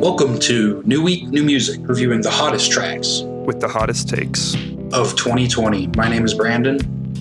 Welcome 0.00 0.38
to 0.40 0.82
New 0.86 1.02
Week, 1.02 1.28
New 1.28 1.42
Music, 1.42 1.78
reviewing 1.82 2.22
the 2.22 2.30
hottest 2.30 2.72
tracks 2.72 3.20
with 3.44 3.60
the 3.60 3.68
hottest 3.68 4.08
takes. 4.08 4.54
of 4.94 5.14
2020. 5.14 5.88
My 5.88 6.08
name 6.08 6.24
is 6.24 6.32
Brandon. 6.32 6.78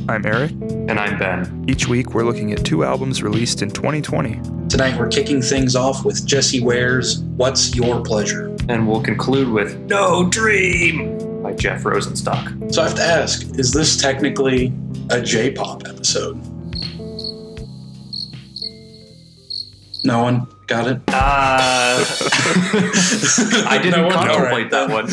I'm 0.07 0.25
Eric. 0.25 0.51
And 0.51 0.97
I'm 0.97 1.19
Ben. 1.19 1.65
Each 1.67 1.89
week, 1.89 2.13
we're 2.13 2.23
looking 2.23 2.53
at 2.53 2.63
two 2.63 2.85
albums 2.85 3.21
released 3.21 3.61
in 3.61 3.69
2020. 3.69 4.39
Tonight 4.69 4.97
we're 4.97 5.09
kicking 5.09 5.41
things 5.41 5.75
off 5.75 6.05
with 6.05 6.25
Jessie 6.25 6.61
Ware's 6.61 7.19
What's 7.19 7.75
Your 7.75 8.01
Pleasure? 8.01 8.55
And 8.69 8.87
we'll 8.87 9.03
conclude 9.03 9.49
with 9.49 9.77
No 9.81 10.29
Dream 10.29 11.41
by 11.43 11.51
Jeff 11.55 11.83
Rosenstock. 11.83 12.73
So 12.73 12.81
I 12.81 12.85
have 12.85 12.95
to 12.95 13.03
ask, 13.03 13.41
is 13.59 13.73
this 13.73 13.97
technically 13.97 14.73
a 15.09 15.21
J-pop 15.21 15.83
episode? 15.85 16.41
No 20.05 20.23
one 20.23 20.47
got 20.69 20.87
it? 20.87 21.01
Uh, 21.07 22.05
I 23.67 23.79
didn't 23.81 23.99
No 24.01 24.05
one? 24.07 24.13
contemplate 24.13 24.69
that 24.71 24.89
one. 24.89 25.05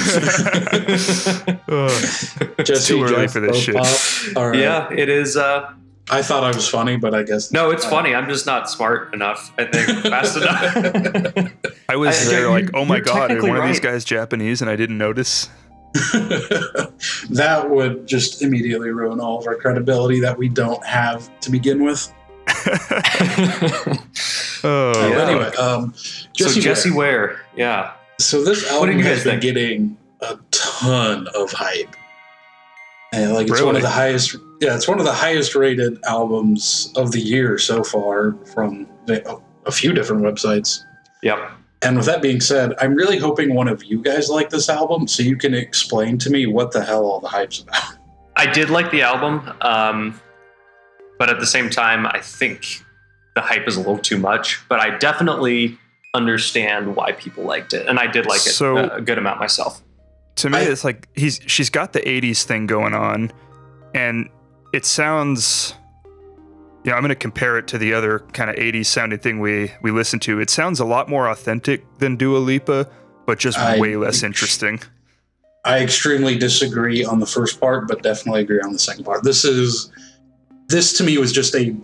Ugh. 1.68 1.90
Jessie, 2.66 2.94
too 2.94 3.02
early 3.04 3.22
Jeff, 3.24 3.32
for 3.32 3.40
this 3.40 3.58
shit. 3.58 3.74
pop? 3.74 3.86
All 4.36 4.50
right. 4.50 4.58
yeah, 4.58 4.88
it 4.92 5.08
is. 5.08 5.36
Uh, 5.36 5.72
I 6.08 6.22
thought 6.22 6.44
I 6.44 6.52
was 6.54 6.68
funny, 6.68 6.96
but 6.96 7.14
I 7.14 7.22
guess 7.24 7.50
no, 7.50 7.70
it's 7.70 7.84
Uh, 7.84 7.90
funny. 7.90 8.14
I'm 8.14 8.28
just 8.28 8.46
not 8.46 8.70
smart 8.70 9.12
enough, 9.12 9.52
I 9.58 9.64
think, 9.64 9.88
fast 10.04 10.36
enough. 11.36 11.52
I 11.88 11.96
was 11.96 12.28
I- 12.28 12.30
there 12.30 12.48
like, 12.50 12.70
oh 12.74 12.84
my 12.84 13.00
god, 13.00 13.16
are 13.16 13.28
technically 13.28 13.50
one 13.50 13.58
of 13.58 13.66
these 13.66 13.80
guys 13.80 14.04
Japanese 14.04 14.60
and 14.62 14.70
I 14.70 14.76
didn't 14.76 14.98
notice? 14.98 15.48
that 17.30 17.66
would 17.70 18.06
just 18.06 18.42
immediately 18.42 18.90
ruin 18.90 19.18
all 19.18 19.38
of 19.38 19.46
our 19.46 19.54
credibility 19.56 20.20
that 20.20 20.36
we 20.36 20.48
don't 20.48 20.84
have 20.84 21.28
to 21.40 21.50
begin 21.50 21.82
with. 21.82 22.12
Oh, 24.64 24.90
Uh, 24.90 25.08
Yeah. 25.08 25.14
but 25.14 25.28
anyway, 25.28 25.50
um, 25.56 25.92
so 25.94 26.26
Jessie, 26.34 26.60
Jessie 26.60 26.90
Ware. 26.90 27.26
Ware, 27.28 27.40
yeah. 27.56 27.92
So 28.18 28.42
this 28.42 28.68
album 28.70 28.90
did 28.90 28.98
you 28.98 29.04
has 29.04 29.18
guys 29.18 29.24
been 29.24 29.40
think? 29.40 29.42
getting 29.42 29.96
a 30.22 30.38
ton 30.50 31.28
of 31.34 31.52
hype, 31.52 31.94
and 33.12 33.34
like 33.34 33.48
it's 33.48 33.60
one 33.62 33.76
of 33.76 33.82
the 33.82 33.90
highest. 33.90 34.34
Yeah, 34.60 34.74
it's 34.74 34.88
one 34.88 34.98
of 34.98 35.04
the 35.04 35.12
highest 35.12 35.54
rated 35.54 36.02
albums 36.04 36.92
of 36.96 37.12
the 37.12 37.20
year 37.20 37.58
so 37.58 37.84
far 37.84 38.34
from 38.54 38.86
a 39.66 39.70
few 39.70 39.92
different 39.92 40.22
websites. 40.22 40.80
Yep. 41.22 41.38
And 41.82 41.98
with 41.98 42.06
that 42.06 42.22
being 42.22 42.40
said, 42.40 42.72
I'm 42.80 42.94
really 42.94 43.18
hoping 43.18 43.54
one 43.54 43.68
of 43.68 43.84
you 43.84 44.00
guys 44.02 44.30
like 44.30 44.48
this 44.48 44.70
album, 44.70 45.06
so 45.06 45.22
you 45.22 45.36
can 45.36 45.52
explain 45.54 46.16
to 46.18 46.30
me 46.30 46.46
what 46.46 46.72
the 46.72 46.82
hell 46.82 47.04
all 47.04 47.20
the 47.20 47.28
hype's 47.28 47.60
about. 47.60 47.98
I 48.36 48.46
did 48.46 48.70
like 48.70 48.90
the 48.90 49.02
album, 49.02 49.52
um, 49.60 50.18
but 51.18 51.30
at 51.30 51.40
the 51.40 51.46
same 51.46 51.70
time, 51.70 52.06
I 52.06 52.20
think 52.20 52.82
the 53.34 53.40
hype 53.40 53.66
is 53.68 53.76
a 53.76 53.80
little 53.80 53.98
too 53.98 54.18
much. 54.18 54.60
But 54.68 54.80
I 54.80 54.96
definitely 54.98 55.78
understand 56.14 56.96
why 56.96 57.12
people 57.12 57.44
liked 57.44 57.72
it, 57.74 57.86
and 57.86 57.98
I 57.98 58.06
did 58.06 58.26
like 58.26 58.38
it 58.46 58.50
So- 58.52 58.76
a, 58.78 58.96
a 58.96 59.00
good 59.00 59.18
amount 59.18 59.38
myself. 59.40 59.82
to 60.36 60.50
me, 60.50 60.58
I- 60.58 60.62
it's 60.62 60.84
like 60.84 61.08
he's 61.14 61.40
she's 61.46 61.70
got 61.70 61.92
the 61.92 62.00
'80s 62.00 62.44
thing 62.44 62.66
going 62.66 62.94
on, 62.94 63.32
and 63.94 64.28
it 64.72 64.84
sounds. 64.84 65.74
You 66.84 66.92
know, 66.92 66.98
I'm 66.98 67.02
going 67.02 67.08
to 67.08 67.16
compare 67.16 67.58
it 67.58 67.66
to 67.68 67.78
the 67.78 67.94
other 67.94 68.20
kind 68.32 68.48
of 68.48 68.54
'80s 68.56 68.86
sounding 68.86 69.18
thing 69.18 69.40
we 69.40 69.72
we 69.82 69.90
listen 69.90 70.20
to. 70.20 70.38
It 70.40 70.50
sounds 70.50 70.78
a 70.80 70.84
lot 70.84 71.08
more 71.08 71.28
authentic 71.28 71.84
than 71.98 72.16
Dua 72.16 72.38
Lipa, 72.38 72.88
but 73.26 73.38
just 73.40 73.58
I- 73.58 73.78
way 73.80 73.96
less 73.96 74.22
interesting. 74.22 74.80
I 75.64 75.82
extremely 75.82 76.38
disagree 76.38 77.04
on 77.04 77.18
the 77.18 77.26
first 77.26 77.58
part, 77.58 77.88
but 77.88 78.00
definitely 78.04 78.42
agree 78.42 78.60
on 78.60 78.72
the 78.72 78.78
second 78.78 79.02
part. 79.04 79.24
This 79.24 79.44
is 79.44 79.90
this 80.68 80.96
to 80.98 81.04
me 81.04 81.18
was 81.18 81.32
just 81.32 81.54
a 81.54 81.74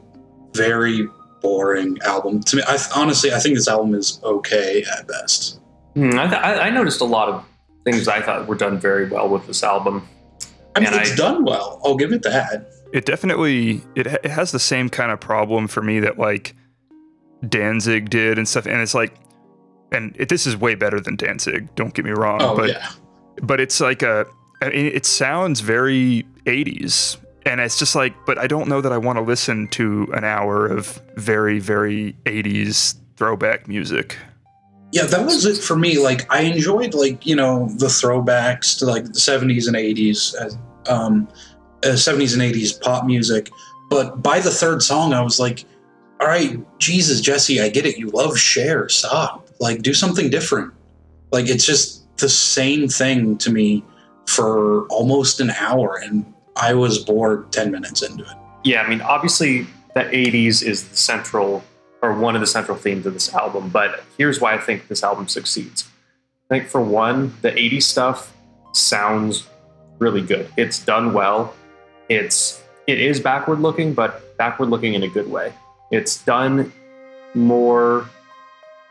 very 0.54 1.08
boring 1.40 1.98
album. 2.04 2.40
To 2.40 2.56
me, 2.56 2.62
I 2.66 2.78
honestly 2.94 3.32
I 3.32 3.38
think 3.38 3.56
this 3.56 3.68
album 3.68 3.94
is 3.94 4.20
okay 4.22 4.84
at 4.96 5.06
best. 5.08 5.60
Hmm, 5.94 6.18
I, 6.18 6.26
th- 6.26 6.40
I, 6.40 6.66
I 6.68 6.70
noticed 6.70 7.00
a 7.00 7.04
lot 7.04 7.28
of 7.28 7.44
things 7.84 8.08
I 8.08 8.20
thought 8.22 8.46
were 8.46 8.54
done 8.54 8.78
very 8.78 9.08
well 9.08 9.28
with 9.28 9.46
this 9.46 9.62
album. 9.62 10.08
I 10.74 10.80
mean, 10.80 10.88
And 10.92 10.96
it's 11.02 11.12
I- 11.12 11.16
done 11.16 11.44
well. 11.44 11.80
I'll 11.84 11.96
give 11.96 12.12
it 12.12 12.22
that. 12.22 12.68
It 12.92 13.04
definitely 13.06 13.82
it, 13.94 14.06
ha- 14.06 14.18
it 14.22 14.30
has 14.30 14.52
the 14.52 14.58
same 14.58 14.88
kind 14.88 15.10
of 15.10 15.18
problem 15.20 15.66
for 15.66 15.82
me 15.82 16.00
that 16.00 16.18
like 16.18 16.54
Danzig 17.48 18.10
did 18.10 18.38
and 18.38 18.46
stuff, 18.48 18.66
and 18.66 18.80
it's 18.80 18.94
like, 18.94 19.14
and 19.90 20.14
it, 20.18 20.28
this 20.28 20.46
is 20.46 20.56
way 20.56 20.74
better 20.74 21.00
than 21.00 21.16
Danzig. 21.16 21.74
Don't 21.74 21.92
get 21.94 22.04
me 22.04 22.12
wrong, 22.12 22.40
Oh 22.42 22.54
but 22.56 22.68
yeah, 22.70 22.90
but 23.42 23.60
it's 23.60 23.80
like 23.80 24.02
a 24.02 24.26
I 24.60 24.68
mean, 24.68 24.86
it 24.86 25.04
sounds 25.06 25.60
very 25.60 26.24
80s 26.44 27.16
and 27.46 27.60
it's 27.60 27.78
just 27.78 27.94
like 27.94 28.14
but 28.26 28.38
i 28.38 28.46
don't 28.46 28.68
know 28.68 28.80
that 28.80 28.92
i 28.92 28.98
want 28.98 29.16
to 29.16 29.22
listen 29.22 29.68
to 29.68 30.08
an 30.14 30.24
hour 30.24 30.66
of 30.66 31.00
very 31.16 31.58
very 31.58 32.16
80s 32.24 32.96
throwback 33.16 33.68
music 33.68 34.16
yeah. 34.92 35.06
That 35.06 35.24
was 35.24 35.46
it 35.46 35.56
for 35.56 35.74
me. 35.74 35.98
Like 35.98 36.30
I 36.30 36.42
enjoyed 36.42 36.92
like 36.92 37.24
you 37.24 37.34
know 37.34 37.66
the 37.78 37.86
throwbacks 37.86 38.78
to 38.78 38.84
like 38.84 39.06
the 39.06 39.18
seventies 39.18 39.66
and 39.66 39.74
eighties, 39.74 40.36
um, 40.86 41.28
seventies 41.94 42.34
and 42.34 42.42
eighties 42.42 42.74
pop 42.74 43.06
music. 43.06 43.50
But 43.88 44.22
by 44.22 44.40
the 44.40 44.50
third 44.50 44.82
song, 44.82 45.12
I 45.12 45.22
was 45.22 45.40
like, 45.40 45.64
all 46.20 46.28
right, 46.28 46.58
Jesus, 46.78 47.20
Jessie, 47.20 47.60
I 47.60 47.68
get 47.68 47.84
it. 47.84 47.98
You 47.98 48.08
love 48.10 48.38
Cher. 48.38 48.88
Stop. 48.88 49.48
Like, 49.60 49.82
do 49.82 49.92
something 49.92 50.30
different. 50.30 50.72
Like, 51.30 51.48
it's 51.48 51.66
just 51.66 52.16
the 52.16 52.28
same 52.28 52.88
thing 52.88 53.36
to 53.38 53.50
me 53.50 53.84
for 54.26 54.86
almost 54.86 55.40
an 55.40 55.50
hour. 55.50 56.00
And 56.02 56.32
I 56.56 56.74
was 56.74 56.98
bored 56.98 57.50
10 57.52 57.70
minutes 57.70 58.02
into 58.02 58.24
it. 58.24 58.36
Yeah, 58.64 58.82
I 58.82 58.88
mean, 58.88 59.00
obviously, 59.00 59.66
the 59.94 60.00
80s 60.00 60.62
is 60.62 60.88
the 60.88 60.96
central 60.96 61.64
or 62.02 62.12
one 62.18 62.34
of 62.34 62.40
the 62.40 62.46
central 62.46 62.76
themes 62.76 63.06
of 63.06 63.14
this 63.14 63.32
album, 63.32 63.68
but 63.68 64.02
here's 64.18 64.40
why 64.40 64.54
I 64.54 64.58
think 64.58 64.88
this 64.88 65.04
album 65.04 65.28
succeeds. 65.28 65.88
I 66.50 66.58
think, 66.58 66.68
for 66.68 66.80
one, 66.80 67.34
the 67.42 67.52
80s 67.52 67.84
stuff 67.84 68.36
sounds 68.72 69.46
really 69.98 70.22
good. 70.22 70.48
It's 70.56 70.84
done 70.84 71.12
well. 71.12 71.54
It's 72.08 72.62
it 72.86 73.00
is 73.00 73.20
backward 73.20 73.60
looking, 73.60 73.94
but 73.94 74.36
backward 74.36 74.68
looking 74.68 74.94
in 74.94 75.04
a 75.04 75.08
good 75.08 75.30
way. 75.30 75.52
It's 75.92 76.22
done 76.24 76.72
more 77.34 78.08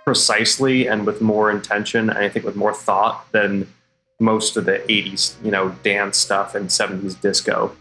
precisely 0.05 0.87
and 0.87 1.05
with 1.05 1.21
more 1.21 1.51
intention, 1.51 2.09
and 2.09 2.17
I 2.17 2.29
think 2.29 2.45
with 2.45 2.55
more 2.55 2.73
thought 2.73 3.29
than 3.31 3.67
most 4.21 4.55
of 4.55 4.65
the 4.65 4.79
80s, 4.87 5.43
you 5.43 5.51
know, 5.51 5.69
dance 5.83 6.17
stuff 6.17 6.55
and 6.55 6.69
70s 6.69 7.19
disco 7.19 7.75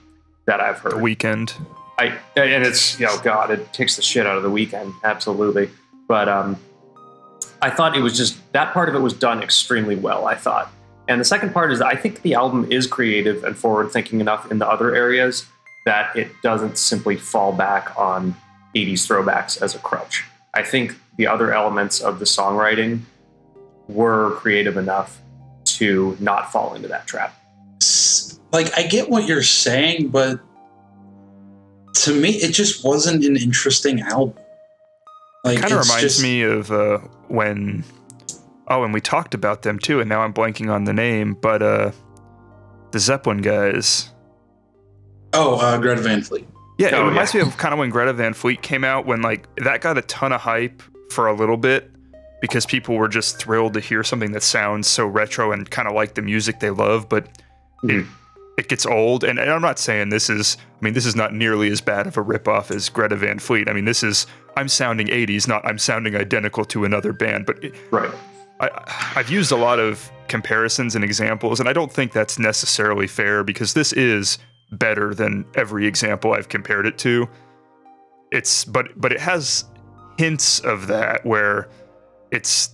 that 0.46 0.60
I've 0.60 0.78
heard. 0.78 0.92
the 0.92 0.96
Weeknd 0.96 1.54
I 2.00 2.18
and 2.34 2.64
it's 2.64 2.98
you 2.98 3.06
know 3.06 3.18
God, 3.22 3.50
it 3.50 3.72
takes 3.74 3.96
the 3.96 4.02
shit 4.02 4.26
out 4.26 4.38
of 4.38 4.42
the 4.42 4.50
Weeknd, 4.50 4.94
absolutely. 5.04 5.70
But 6.08 6.28
um, 6.28 6.56
I 7.60 7.68
thought 7.68 7.94
it 7.94 8.00
was 8.00 8.16
just 8.16 8.40
that 8.52 8.72
part 8.72 8.88
of 8.88 8.94
it 8.94 9.00
was 9.00 9.12
done 9.12 9.42
extremely 9.42 9.96
well. 9.96 10.26
I 10.26 10.34
thought, 10.34 10.72
and 11.08 11.20
the 11.20 11.26
second 11.26 11.52
part 11.52 11.72
is 11.72 11.78
that 11.80 11.88
I 11.88 11.96
think 11.96 12.22
the 12.22 12.34
album 12.34 12.72
is 12.72 12.86
creative 12.86 13.44
and 13.44 13.54
forward 13.56 13.92
thinking 13.92 14.20
enough 14.20 14.50
in 14.50 14.58
the 14.58 14.66
other 14.66 14.94
areas 14.94 15.46
that 15.84 16.16
it 16.16 16.30
doesn't 16.42 16.78
simply 16.78 17.16
fall 17.16 17.52
back 17.52 17.92
on 17.98 18.34
80s 18.74 19.06
throwbacks 19.06 19.60
as 19.60 19.74
a 19.74 19.78
crutch. 19.78 20.24
I 20.54 20.62
think 20.62 20.96
the 21.16 21.26
other 21.26 21.52
elements 21.52 22.00
of 22.00 22.18
the 22.18 22.24
songwriting 22.24 23.00
were 23.88 24.36
creative 24.36 24.76
enough 24.76 25.20
to 25.80 26.16
not 26.20 26.52
fall 26.52 26.74
into 26.74 26.88
that 26.88 27.06
trap. 27.06 27.34
Like, 28.52 28.76
I 28.76 28.82
get 28.82 29.08
what 29.08 29.26
you're 29.26 29.42
saying, 29.42 30.08
but 30.08 30.38
to 31.94 32.14
me, 32.14 32.30
it 32.30 32.52
just 32.52 32.84
wasn't 32.84 33.24
an 33.24 33.36
interesting 33.36 34.00
album. 34.00 34.36
Like, 35.44 35.58
kind 35.60 35.72
of 35.72 35.80
reminds 35.80 36.02
just- 36.02 36.22
me 36.22 36.42
of 36.42 36.70
uh, 36.70 36.98
when 37.28 37.82
oh 38.68 38.84
and 38.84 38.92
we 38.94 39.00
talked 39.00 39.34
about 39.34 39.62
them 39.62 39.78
too 39.80 39.98
and 40.00 40.08
now 40.08 40.20
i'm 40.20 40.32
blanking 40.32 40.70
on 40.70 40.84
the 40.84 40.92
name 40.92 41.34
but 41.34 41.60
uh 41.60 41.90
the 42.92 42.98
zeppelin 43.00 43.38
guys 43.38 44.10
Oh, 45.32 45.56
uh, 45.60 45.78
Greta 45.78 46.00
Van 46.02 46.22
Fleet. 46.22 46.46
Yeah, 46.78 46.88
it 46.88 46.94
Oh, 46.94 47.06
reminds 47.08 47.32
yeah. 47.34 47.42
me 47.42 47.48
of 47.48 47.56
kind 47.56 47.72
of 47.72 47.78
when 47.78 47.88
Greta 47.90 48.12
Van 48.12 48.32
Fleet 48.34 48.62
came 48.62 48.82
out, 48.82 49.06
when 49.06 49.22
like 49.22 49.46
that 49.58 49.80
got 49.80 49.96
a 49.96 50.02
ton 50.02 50.32
of 50.32 50.40
hype 50.40 50.82
for 51.10 51.26
a 51.28 51.32
little 51.34 51.56
bit 51.56 51.88
because 52.40 52.64
people 52.66 52.96
were 52.96 53.08
just 53.08 53.38
thrilled 53.38 53.74
to 53.74 53.80
hear 53.80 54.02
something 54.02 54.32
that 54.32 54.42
sounds 54.42 54.86
so 54.88 55.06
retro 55.06 55.52
and 55.52 55.70
kind 55.70 55.86
of 55.88 55.94
like 55.94 56.14
the 56.14 56.22
music 56.22 56.60
they 56.60 56.70
love, 56.70 57.08
but 57.08 57.26
it, 57.84 57.88
Mhm. 57.88 58.06
it 58.58 58.68
gets 58.68 58.86
old. 58.86 59.24
And, 59.24 59.38
and 59.38 59.50
I'm 59.50 59.60
not 59.62 59.78
saying 59.78 60.08
this 60.08 60.30
is, 60.30 60.56
I 60.80 60.84
mean, 60.84 60.94
this 60.94 61.06
is 61.06 61.14
not 61.16 61.34
nearly 61.34 61.70
as 61.70 61.80
bad 61.80 62.06
of 62.06 62.16
a 62.16 62.22
ripoff 62.24 62.70
as 62.74 62.88
Greta 62.88 63.16
Van 63.16 63.38
Fleet. 63.38 63.68
I 63.68 63.72
mean, 63.72 63.84
this 63.84 64.02
is, 64.02 64.26
I'm 64.56 64.68
sounding 64.68 65.08
80s, 65.08 65.46
not 65.46 65.64
I'm 65.66 65.78
sounding 65.78 66.16
identical 66.16 66.64
to 66.66 66.84
another 66.84 67.12
band, 67.12 67.46
but 67.46 67.62
it, 67.62 67.74
Right. 67.90 68.10
I, 68.60 68.68
I've 69.16 69.30
used 69.30 69.52
a 69.52 69.56
lot 69.56 69.78
of 69.78 70.10
comparisons 70.28 70.94
and 70.94 71.02
examples, 71.04 71.60
and 71.60 71.68
I 71.68 71.72
don't 71.72 71.90
think 71.92 72.12
that's 72.12 72.38
necessarily 72.38 73.06
fair 73.06 73.42
because 73.42 73.72
this 73.74 73.92
is 73.94 74.38
better 74.72 75.14
than 75.14 75.44
every 75.54 75.86
example 75.86 76.32
I've 76.34 76.48
compared 76.48 76.86
it 76.86 76.96
to. 76.98 77.26
It's 78.30 78.64
but 78.64 78.88
but 79.00 79.12
it 79.12 79.20
has 79.20 79.64
hints 80.18 80.60
of 80.60 80.86
that 80.88 81.24
where 81.24 81.68
it's 82.30 82.70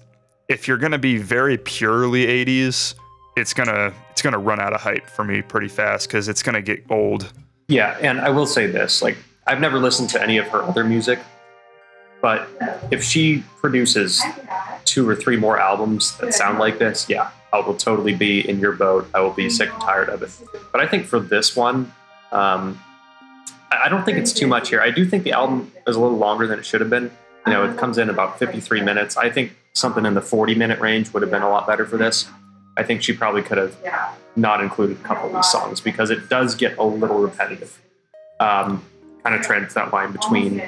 if 0.48 0.68
you're 0.68 0.76
gonna 0.76 0.98
be 0.98 1.18
very 1.18 1.58
purely 1.58 2.26
80s, 2.26 2.94
it's 3.36 3.52
gonna 3.52 3.92
it's 4.10 4.22
gonna 4.22 4.38
run 4.38 4.60
out 4.60 4.72
of 4.72 4.80
hype 4.80 5.08
for 5.08 5.24
me 5.24 5.42
pretty 5.42 5.68
fast 5.68 6.08
because 6.08 6.28
it's 6.28 6.42
gonna 6.42 6.62
get 6.62 6.84
old. 6.90 7.32
Yeah, 7.68 7.96
and 8.00 8.20
I 8.20 8.30
will 8.30 8.46
say 8.46 8.66
this: 8.66 9.02
like, 9.02 9.16
I've 9.46 9.60
never 9.60 9.78
listened 9.78 10.10
to 10.10 10.22
any 10.22 10.38
of 10.38 10.46
her 10.48 10.62
other 10.62 10.84
music, 10.84 11.18
but 12.22 12.48
if 12.90 13.02
she 13.02 13.42
produces 13.60 14.22
two 14.84 15.08
or 15.08 15.16
three 15.16 15.36
more 15.36 15.58
albums 15.58 16.16
that 16.18 16.32
sound 16.32 16.58
like 16.58 16.78
this, 16.78 17.08
yeah, 17.08 17.30
I 17.52 17.60
will 17.60 17.74
totally 17.74 18.14
be 18.14 18.48
in 18.48 18.58
your 18.60 18.72
boat. 18.72 19.08
I 19.14 19.20
will 19.20 19.32
be 19.32 19.50
sick 19.50 19.72
and 19.72 19.80
tired 19.80 20.08
of 20.08 20.22
it. 20.22 20.30
But 20.72 20.80
I 20.80 20.86
think 20.86 21.06
for 21.06 21.20
this 21.20 21.56
one, 21.56 21.92
um, 22.32 22.80
I 23.70 23.86
I 23.86 23.88
don't 23.88 24.04
think 24.04 24.18
it's 24.18 24.32
too 24.32 24.46
much 24.46 24.68
here. 24.68 24.80
I 24.80 24.90
do 24.90 25.04
think 25.04 25.24
the 25.24 25.32
album 25.32 25.72
is 25.86 25.96
a 25.96 26.00
little 26.00 26.18
longer 26.18 26.46
than 26.46 26.58
it 26.58 26.64
should 26.64 26.80
have 26.80 26.90
been. 26.90 27.10
You 27.46 27.52
know, 27.52 27.64
it 27.64 27.76
comes 27.76 27.98
in 27.98 28.10
about 28.10 28.38
53 28.38 28.82
minutes. 28.82 29.16
I 29.16 29.30
think 29.30 29.56
something 29.72 30.04
in 30.04 30.14
the 30.14 30.22
40 30.22 30.54
minute 30.54 30.80
range 30.80 31.12
would 31.12 31.22
have 31.22 31.30
been 31.30 31.42
a 31.42 31.48
lot 31.48 31.66
better 31.66 31.86
for 31.86 31.96
this. 31.96 32.28
I 32.76 32.82
think 32.82 33.02
she 33.02 33.12
probably 33.12 33.42
could 33.42 33.58
have 33.58 33.76
not 34.34 34.60
included 34.60 34.98
a 34.98 35.02
couple 35.02 35.28
of 35.28 35.34
these 35.34 35.50
songs 35.50 35.80
because 35.80 36.10
it 36.10 36.28
does 36.28 36.54
get 36.54 36.76
a 36.78 36.82
little 36.82 37.18
repetitive. 37.18 37.80
Um, 38.40 38.84
kind 39.22 39.34
of 39.34 39.42
treads 39.42 39.74
that 39.74 39.92
line 39.92 40.12
between 40.12 40.62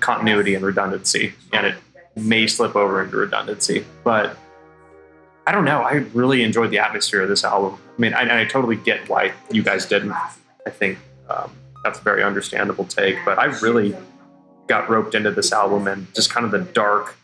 continuity 0.00 0.54
and 0.54 0.64
redundancy, 0.64 1.32
and 1.52 1.66
it 1.66 1.74
may 2.14 2.46
slip 2.46 2.76
over 2.76 3.02
into 3.02 3.16
redundancy. 3.16 3.84
But 4.04 4.36
I 5.46 5.52
don't 5.52 5.64
know. 5.64 5.82
I 5.82 6.04
really 6.14 6.42
enjoyed 6.42 6.70
the 6.70 6.78
atmosphere 6.78 7.22
of 7.22 7.28
this 7.28 7.42
album. 7.42 7.80
I 7.96 8.00
mean, 8.00 8.14
I, 8.14 8.42
I 8.42 8.44
totally 8.44 8.76
get 8.76 9.08
why 9.08 9.32
you 9.50 9.62
guys 9.62 9.86
didn't. 9.86 10.12
I 10.12 10.70
think 10.70 10.98
um, 11.28 11.50
that's 11.82 11.98
a 11.98 12.02
very 12.02 12.22
understandable 12.22 12.84
take, 12.84 13.16
but 13.24 13.38
I 13.38 13.46
really 13.60 13.96
got 14.70 14.88
roped 14.88 15.16
into 15.16 15.32
this 15.32 15.52
album 15.52 15.88
and 15.88 16.06
just 16.14 16.30
kind 16.30 16.46
of 16.46 16.52
the 16.52 16.60
dark 16.60 17.16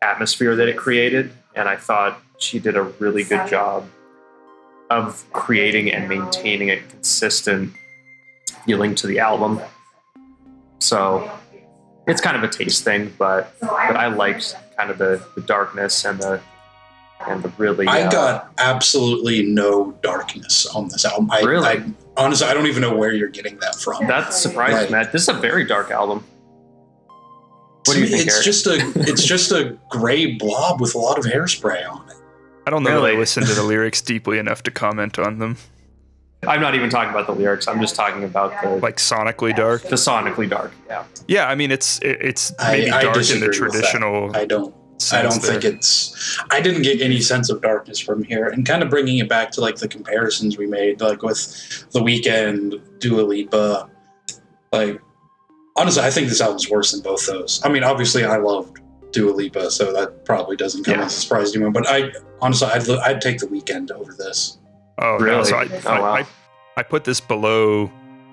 atmosphere 0.00 0.54
that 0.54 0.68
it 0.68 0.76
created. 0.76 1.32
And 1.56 1.68
I 1.68 1.74
thought 1.74 2.22
she 2.38 2.60
did 2.60 2.76
a 2.76 2.82
really 2.82 3.24
good 3.24 3.48
job 3.48 3.88
of 4.88 5.26
creating 5.32 5.90
and 5.90 6.08
maintaining 6.08 6.70
a 6.70 6.76
consistent 6.76 7.72
feeling 8.64 8.94
to 8.94 9.08
the 9.08 9.18
album. 9.18 9.60
So 10.78 11.28
it's 12.06 12.20
kind 12.20 12.36
of 12.36 12.44
a 12.44 12.48
taste 12.48 12.84
thing, 12.84 13.12
but 13.18 13.52
but 13.60 13.96
I 13.96 14.06
liked 14.06 14.54
kind 14.76 14.92
of 14.92 14.98
the, 14.98 15.20
the 15.34 15.40
darkness 15.40 16.04
and 16.04 16.20
the 16.20 16.40
and 17.26 17.42
the 17.42 17.48
really. 17.58 17.88
I 17.88 18.02
uh, 18.02 18.10
got 18.12 18.52
absolutely 18.58 19.42
no 19.42 19.90
darkness 20.02 20.66
on 20.66 20.88
this 20.88 21.04
album. 21.04 21.32
I, 21.32 21.40
Really? 21.40 21.66
I 21.66 21.82
honestly, 22.18 22.46
I 22.46 22.54
don't 22.54 22.66
even 22.66 22.82
know 22.82 22.94
where 22.94 23.12
you're 23.12 23.28
getting 23.28 23.58
that 23.60 23.76
from. 23.76 24.06
That's 24.06 24.36
surprising, 24.40 24.76
Right. 24.78 24.90
Matt. 24.90 25.12
This 25.12 25.22
is 25.22 25.28
a 25.28 25.34
very 25.34 25.64
dark 25.64 25.90
album. 25.90 26.24
What 27.84 27.94
do 27.94 28.00
you 28.00 28.06
me, 28.06 28.10
think, 28.10 28.26
It's 28.26 28.34
Eric? 28.34 28.44
just 28.44 28.66
a, 28.66 28.92
it's 29.10 29.24
just 29.34 29.52
a 29.52 29.78
gray 29.88 30.34
blob 30.34 30.80
with 30.80 30.94
a 30.94 30.98
lot 30.98 31.18
of 31.18 31.24
hairspray 31.24 31.88
on 31.90 32.08
it. 32.10 32.16
I 32.66 32.70
don't 32.70 32.82
know 32.82 32.90
that 32.90 32.96
Really? 32.96 33.16
I 33.16 33.18
listened 33.18 33.46
to 33.46 33.54
the 33.54 33.62
lyrics 33.72 34.02
deeply 34.02 34.38
enough 34.38 34.62
to 34.64 34.70
comment 34.70 35.18
on 35.18 35.38
them. 35.38 35.56
I'm 36.46 36.60
not 36.60 36.74
even 36.76 36.88
talking 36.90 37.10
about 37.10 37.26
the 37.26 37.32
lyrics. 37.34 37.66
I'm 37.66 37.80
just 37.80 37.96
talking 37.96 38.22
about 38.24 38.52
the 38.62 38.68
Like 38.76 38.98
sonically 38.98 39.56
dark. 39.56 39.82
the 39.82 39.96
sonically 39.96 40.48
dark. 40.48 40.72
Yeah. 40.86 41.04
Yeah, 41.26 41.48
I 41.48 41.54
mean 41.56 41.72
it's 41.72 41.98
it, 42.00 42.18
it's 42.20 42.52
maybe 42.60 42.90
I 42.90 43.02
dark 43.02 43.16
in 43.16 43.40
the 43.40 43.46
disagree 43.46 43.46
with 43.46 43.72
that. 43.72 43.78
traditional. 43.90 44.36
I 44.36 44.44
don't. 44.44 44.72
I 45.12 45.22
don't 45.22 45.32
think 45.40 45.64
it's. 45.64 46.38
I 46.50 46.60
didn't 46.60 46.82
get 46.82 47.00
any 47.00 47.20
sense 47.20 47.50
of 47.50 47.62
darkness 47.62 47.98
from 48.00 48.22
here, 48.24 48.48
and 48.48 48.66
kind 48.66 48.82
of 48.82 48.90
bringing 48.90 49.18
it 49.18 49.28
back 49.28 49.50
to 49.52 49.60
like 49.60 49.76
the 49.76 49.88
comparisons 49.88 50.58
we 50.58 50.66
made, 50.66 51.00
like 51.00 51.22
with 51.22 51.40
the 51.92 52.00
Weeknd, 52.00 52.80
Dua 52.98 53.22
Lipa. 53.22 53.88
Like, 54.72 55.00
honestly, 55.76 56.02
I 56.02 56.10
think 56.10 56.28
this 56.28 56.40
album's 56.40 56.68
worse 56.68 56.92
than 56.92 57.00
both 57.02 57.26
those. 57.26 57.60
I 57.64 57.68
mean, 57.68 57.84
obviously, 57.84 58.24
I 58.24 58.36
loved 58.38 58.80
Dua 59.12 59.30
Lipa, 59.30 59.70
so 59.70 59.92
that 59.92 60.24
probably 60.24 60.56
doesn't 60.56 60.84
come 60.84 60.94
Yeah. 60.98 61.04
as 61.06 61.16
a 61.16 61.20
surprise 61.20 61.52
to 61.52 61.58
anyone. 61.58 61.72
But 61.72 61.88
I 61.88 62.10
honestly, 62.40 62.68
I'd 62.68 62.88
I'd 62.90 63.20
take 63.20 63.38
the 63.38 63.46
Weeknd 63.46 63.90
over 63.92 64.12
this. 64.12 64.58
Oh, 65.00 65.16
no, 65.18 65.24
Really? 65.24 65.44
so 65.44 65.56
I, 65.56 65.64
Oh, 65.86 65.90
I, 65.90 66.00
wow. 66.00 66.12
I, 66.14 66.26
I 66.76 66.82
put 66.82 67.04
this 67.04 67.20
below 67.20 67.90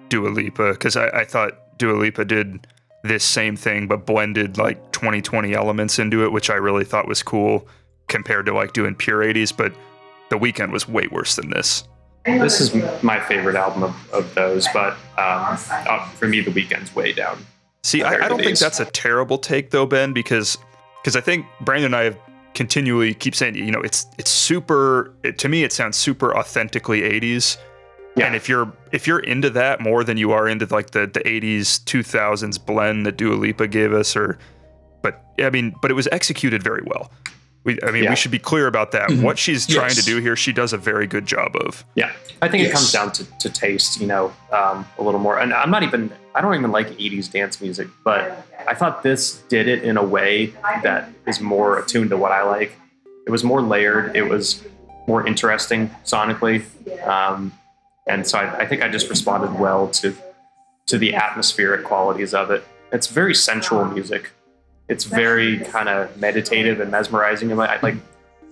Dua 0.10 0.30
Lipa 0.30 0.72
because 0.72 0.98
I, 0.98 1.10
I 1.10 1.24
thought 1.26 1.78
Dua 1.78 1.94
Lipa 1.94 2.26
did 2.26 2.66
this 3.08 3.24
same 3.24 3.56
thing 3.56 3.88
but 3.88 4.06
blended 4.06 4.58
like 4.58 4.92
2020 4.92 5.54
elements 5.54 6.00
into 6.00 6.24
it, 6.24 6.32
which 6.32 6.50
I 6.50 6.56
really 6.56 6.86
thought 6.86 7.08
was 7.08 7.24
cool 7.24 7.68
compared 8.08 8.46
to 8.48 8.54
like 8.54 8.74
doing 8.74 8.96
pure 8.96 9.20
80s. 9.20 9.56
But 9.56 9.74
the 10.30 10.38
Weeknd 10.38 10.72
was 10.72 10.88
way 10.88 11.08
worse 11.12 11.36
than 11.36 11.50
this. 11.50 11.84
This 12.26 12.60
is 12.60 12.74
my 13.04 13.20
favorite 13.20 13.56
album 13.56 13.84
of, 13.84 14.10
of 14.12 14.34
those, 14.34 14.68
but 14.74 14.94
um, 15.18 15.58
uh, 15.70 16.10
for 16.10 16.28
me, 16.28 16.42
the 16.42 16.50
Weeknd's 16.50 16.96
way 16.96 17.14
down. 17.14 17.46
See, 17.84 18.02
I, 18.02 18.26
I 18.26 18.28
don't 18.28 18.42
think 18.42 18.58
that's 18.58 18.80
a 18.80 18.86
terrible 18.86 19.38
take 19.38 19.70
though, 19.70 19.86
Ben, 19.86 20.12
because 20.12 20.58
because 21.04 21.16
I 21.16 21.22
think 21.22 21.46
Brandon 21.62 21.86
and 21.86 21.96
I 21.96 22.04
have 22.06 22.18
continually 22.56 23.14
keep 23.14 23.36
saying, 23.36 23.54
you 23.54 23.70
know, 23.70 23.82
it's 23.82 24.08
it's 24.18 24.32
super. 24.32 25.14
It, 25.24 25.38
to 25.38 25.50
me, 25.50 25.64
it 25.64 25.72
sounds 25.72 25.98
super 25.98 26.36
authentically 26.36 27.02
80s. 27.02 27.58
Yeah. 28.16 28.28
And 28.28 28.36
if 28.36 28.48
you're 28.48 28.72
if 28.92 29.08
you're 29.08 29.20
into 29.20 29.50
that 29.52 29.82
more 29.82 30.04
than 30.04 30.18
you 30.18 30.32
are 30.32 30.48
into 30.48 30.66
like 30.68 30.92
the 30.92 31.02
the 31.08 31.20
80s 31.22 31.84
2000s 31.84 32.64
blend 32.66 33.06
that 33.06 33.18
Dua 33.18 33.36
Lipa 33.36 33.68
gave 33.68 33.92
us, 33.94 34.16
or 34.16 34.38
but 35.02 35.22
I 35.40 35.50
mean, 35.50 35.76
but 35.82 35.92
it 35.92 35.96
was 35.96 36.08
executed 36.12 36.64
very 36.64 36.82
well. 36.86 37.12
We, 37.66 37.80
I 37.82 37.90
mean, 37.92 38.04
Yeah. 38.04 38.12
we 38.12 38.16
should 38.16 38.30
be 38.32 38.38
clear 38.40 38.68
about 38.68 38.92
that. 38.92 39.10
Mhm. 39.10 39.24
What 39.24 39.40
she's 39.40 39.66
trying 39.66 39.96
to 39.96 40.04
do 40.04 40.20
here, 40.22 40.36
she 40.36 40.54
does 40.54 40.72
a 40.72 40.78
very 40.78 41.08
good 41.08 41.26
job 41.26 41.56
of. 41.56 41.84
Yeah, 41.96 42.12
I 42.42 42.48
think 42.48 42.64
it 42.64 42.72
comes 42.72 42.92
down 42.92 43.12
to, 43.14 43.26
to 43.40 43.50
taste, 43.50 44.00
you 44.00 44.06
know, 44.06 44.32
um, 44.52 44.86
a 45.00 45.04
little 45.04 45.20
more. 45.20 45.40
And 45.40 45.52
I'm 45.52 45.72
not 45.72 45.82
even, 45.82 46.12
I 46.36 46.42
don't 46.42 46.54
even 46.54 46.72
like 46.72 46.90
80s 47.00 47.28
dance 47.32 47.60
music, 47.60 47.88
but 48.04 48.46
I 48.68 48.76
thought 48.76 49.02
this 49.02 49.42
did 49.50 49.68
it 49.68 49.84
in 49.84 49.98
a 49.98 50.04
way 50.04 50.54
that 50.84 51.10
is 51.26 51.42
more 51.42 51.80
attuned 51.80 52.12
to 52.12 52.18
what 52.18 52.32
I 52.32 52.44
like. 52.44 52.78
It 53.26 53.32
was 53.32 53.44
more 53.44 53.64
layered, 53.64 54.16
it 54.16 54.30
was 54.30 54.64
more 55.08 55.26
interesting 55.26 55.90
sonically. 56.06 56.64
Um, 57.08 57.52
and 58.08 58.26
so 58.26 58.40
I, 58.40 58.60
I 58.60 58.66
think 58.68 58.84
I 58.84 58.90
just 58.90 59.10
responded 59.10 59.60
well 59.60 59.88
to, 59.90 60.16
to 60.88 60.98
the 60.98 61.16
atmospheric 61.16 61.84
qualities 61.84 62.34
of 62.34 62.52
it. 62.52 62.64
It's 62.92 63.08
very 63.08 63.36
sensual 63.36 63.86
music. 63.86 64.32
It's 64.88 65.04
very 65.06 65.60
kind 65.60 65.90
of 65.90 66.16
meditative 66.18 66.80
and 66.80 66.92
mesmerizing. 66.92 67.50
And 67.50 67.58
Like 67.58 67.96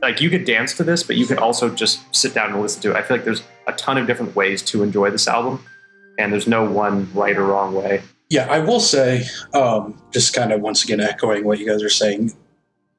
like 0.04 0.20
you 0.20 0.30
could 0.30 0.46
dance 0.46 0.76
to 0.76 0.84
this, 0.84 1.02
but 1.02 1.16
you 1.16 1.26
could 1.26 1.38
also 1.38 1.70
just 1.70 2.14
sit 2.14 2.34
down 2.34 2.52
and 2.52 2.62
listen 2.62 2.82
to 2.82 2.92
it. 2.92 2.98
I 2.98 3.02
feel 3.02 3.18
like 3.18 3.24
there's 3.24 3.42
a 3.68 3.74
ton 3.74 3.98
of 3.98 4.06
different 4.06 4.36
ways 4.36 4.62
to 4.64 4.84
enjoy 4.84 5.10
this 5.10 5.28
album, 5.28 5.64
and 6.20 6.32
there's 6.32 6.48
no 6.48 6.70
one 6.70 7.12
right 7.14 7.38
or 7.38 7.46
wrong 7.46 7.74
way. 7.74 8.02
Yeah, 8.30 8.48
I 8.50 8.60
will 8.60 8.82
say, 8.82 9.24
um, 9.54 10.02
just 10.12 10.34
kind 10.34 10.52
of 10.52 10.60
once 10.60 10.84
again 10.84 11.00
echoing 11.00 11.46
what 11.46 11.60
you 11.60 11.68
guys 11.68 11.82
are 11.82 11.90
saying, 11.90 12.34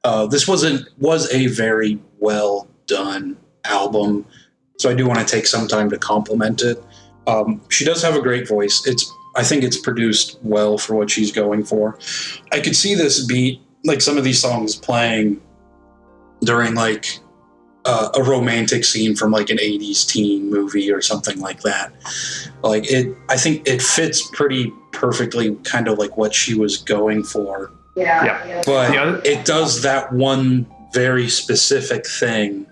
uh, 0.02 0.26
this 0.26 0.48
wasn't 0.48 0.88
was 0.98 1.30
a 1.32 1.46
very 1.48 1.98
well 2.18 2.68
done 2.86 3.36
album. 3.64 4.26
So 4.79 4.91
I 4.91 4.94
do 4.94 5.06
want 5.06 5.21
to 5.21 5.25
take 5.35 5.47
some 5.47 5.69
time 5.69 5.88
to 5.91 5.99
compliment 5.99 6.62
it. 6.62 6.82
Um, 7.26 7.61
she 7.71 7.85
does 7.85 8.03
have 8.03 8.17
a 8.17 8.21
great 8.21 8.47
voice. 8.49 8.87
It's 8.87 9.11
I 9.37 9.43
think 9.43 9.65
it's 9.65 9.79
produced 9.79 10.38
well 10.43 10.78
for 10.78 10.95
what 10.95 11.11
she's 11.11 11.33
going 11.33 11.64
for. 11.64 11.99
I 12.52 12.61
could 12.61 12.76
see 12.76 12.95
this 12.95 13.25
beat 13.26 13.61
like 13.85 14.00
some 14.00 14.16
of 14.16 14.25
these 14.25 14.40
songs 14.40 14.76
playing 14.76 15.40
during 16.43 16.75
like 16.75 17.19
uh, 17.85 18.09
a 18.14 18.23
romantic 18.23 18.85
scene 18.85 19.14
from 19.14 19.31
like 19.31 19.50
an 19.50 19.59
80s 19.59 20.07
teen 20.07 20.49
movie 20.50 20.90
or 20.90 21.02
something 21.02 21.38
like 21.40 21.61
that 21.62 21.93
like 22.62 22.90
it 22.90 23.14
i 23.28 23.37
think 23.37 23.69
it 23.69 23.83
fits 23.83 24.26
pretty 24.33 24.73
perfectly 24.93 25.54
kind 25.64 25.87
of 25.87 25.99
like 25.99 26.16
what 26.16 26.35
she 26.35 26.54
was 26.54 26.78
going 26.78 27.23
for 27.23 27.71
Yeah. 27.95 28.62
but 28.64 28.90
The 28.90 28.97
other- 28.99 29.23
it 29.25 29.45
does 29.45 29.83
that 29.83 30.11
one 30.12 30.66
very 30.95 31.28
specific 31.28 32.07
thing 32.07 32.63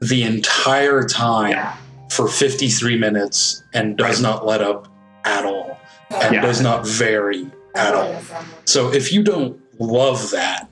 the 0.00 0.22
entire 0.22 1.04
time 1.06 1.52
Yeah. 1.52 1.74
for 2.10 2.28
53 2.28 2.98
minutes 2.98 3.62
and 3.72 3.96
does 3.96 4.16
Right. 4.16 4.22
not 4.22 4.46
let 4.46 4.60
up 4.60 4.88
at 5.24 5.44
all 5.44 5.78
and 6.10 6.34
Yeah. 6.34 6.40
does 6.42 6.60
not 6.60 6.86
vary 6.86 7.46
at 7.74 7.94
all 7.94 8.20
so 8.64 8.92
if 8.92 9.12
you 9.12 9.22
don't 9.22 9.58
love 9.80 10.30
that 10.30 10.68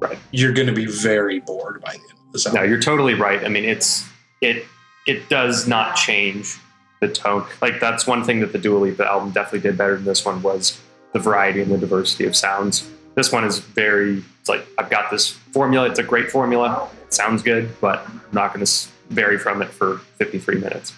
Right. 0.00 0.18
you're 0.32 0.52
going 0.52 0.66
to 0.68 0.72
be 0.72 0.86
very 0.86 1.40
bored 1.40 1.80
by 1.84 1.92
the 1.92 1.98
end 1.98 2.10
of 2.26 2.32
this 2.32 2.52
No, 2.52 2.62
you're 2.62 2.80
totally 2.80 3.14
right. 3.14 3.44
I 3.44 3.48
mean, 3.48 3.64
it's 3.64 4.04
it 4.40 4.64
it 5.06 5.28
does 5.28 5.66
not 5.68 5.96
change 5.96 6.56
the 7.00 7.08
tone. 7.08 7.44
Like 7.62 7.80
that's 7.80 8.06
one 8.06 8.24
thing 8.24 8.40
that 8.40 8.52
the 8.52 8.58
Dua 8.58 8.78
Lipa 8.78 9.06
album 9.06 9.30
definitely 9.30 9.60
did 9.60 9.76
better 9.78 9.96
than 9.96 10.04
this 10.04 10.24
one 10.24 10.42
was 10.42 10.78
the 11.12 11.18
variety 11.18 11.60
and 11.62 11.70
the 11.70 11.78
diversity 11.78 12.24
of 12.26 12.34
sounds. 12.34 12.86
This 13.14 13.30
one 13.30 13.44
is 13.44 13.58
very. 13.58 14.24
It's 14.40 14.48
like 14.48 14.66
I've 14.78 14.90
got 14.90 15.10
this 15.10 15.28
formula. 15.52 15.86
It's 15.88 15.98
a 15.98 16.02
great 16.02 16.30
formula. 16.30 16.88
Sounds 17.14 17.42
good, 17.42 17.68
but 17.80 18.06
I'm 18.06 18.20
not 18.32 18.52
going 18.54 18.64
to 18.64 18.88
vary 19.10 19.38
from 19.38 19.62
it 19.62 19.68
for 19.68 19.98
53 20.18 20.56
minutes. 20.58 20.92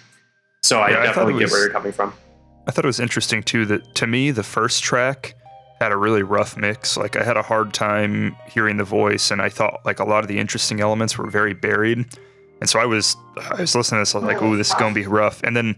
So 0.63 0.79
I 0.79 0.89
Yeah, 0.91 0.99
I 0.99 1.03
definitely 1.05 1.35
it 1.35 1.39
get 1.39 1.43
was- 1.45 1.51
where 1.51 1.61
you're 1.63 1.71
coming 1.71 1.91
from. 1.91 2.13
I 2.67 2.71
thought 2.71 2.83
it 2.83 2.87
was 2.87 2.99
interesting 2.99 3.43
too 3.43 3.65
that 3.67 3.95
to 3.95 4.07
me 4.07 4.29
the 4.31 4.43
first 4.43 4.83
track 4.83 5.35
had 5.79 5.93
a 5.93 5.95
really 5.95 6.21
rough 6.23 6.57
mix. 6.57 6.97
Like 6.97 7.15
I 7.15 7.23
had 7.23 7.37
a 7.37 7.41
hard 7.41 7.73
time 7.73 8.35
hearing 8.49 8.75
the 8.75 8.83
voice, 8.83 9.31
and 9.31 9.41
I 9.41 9.47
thought 9.47 9.79
like 9.85 9.99
a 9.99 10.03
lot 10.03 10.23
of 10.23 10.27
the 10.27 10.37
interesting 10.37 10.81
elements 10.81 11.17
were 11.17 11.29
very 11.29 11.53
buried. 11.53 12.05
And 12.59 12.69
so 12.69 12.79
I 12.79 12.85
was 12.85 13.15
I 13.51 13.61
was 13.61 13.73
listening 13.73 13.99
to 13.99 14.01
this, 14.01 14.15
I 14.15 14.17
was 14.17 14.27
like, 14.27 14.41
"Oh, 14.41 14.57
this 14.57 14.67
is 14.69 14.73
gonna 14.73 14.93
be 14.93 15.05
rough." 15.05 15.41
And 15.43 15.55
then 15.55 15.77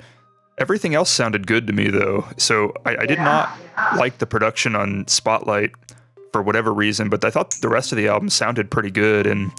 everything 0.58 0.96
else 0.96 1.12
sounded 1.12 1.46
good 1.46 1.68
to 1.68 1.74
me 1.74 1.90
though. 1.92 2.26
So 2.38 2.74
I, 2.86 2.98
I 3.02 3.06
did 3.06 3.20
not 3.20 3.52
like 3.98 4.18
the 4.18 4.26
production 4.26 4.76
on 4.76 5.08
Spotlight 5.08 5.72
for 6.34 6.42
whatever 6.42 6.74
reason, 6.74 7.10
but 7.10 7.24
I 7.24 7.30
thought 7.30 7.52
the 7.62 7.70
rest 7.70 7.92
of 7.92 7.98
the 7.98 8.08
album 8.08 8.30
sounded 8.30 8.72
pretty 8.72 8.90
good. 8.92 9.28
And 9.28 9.52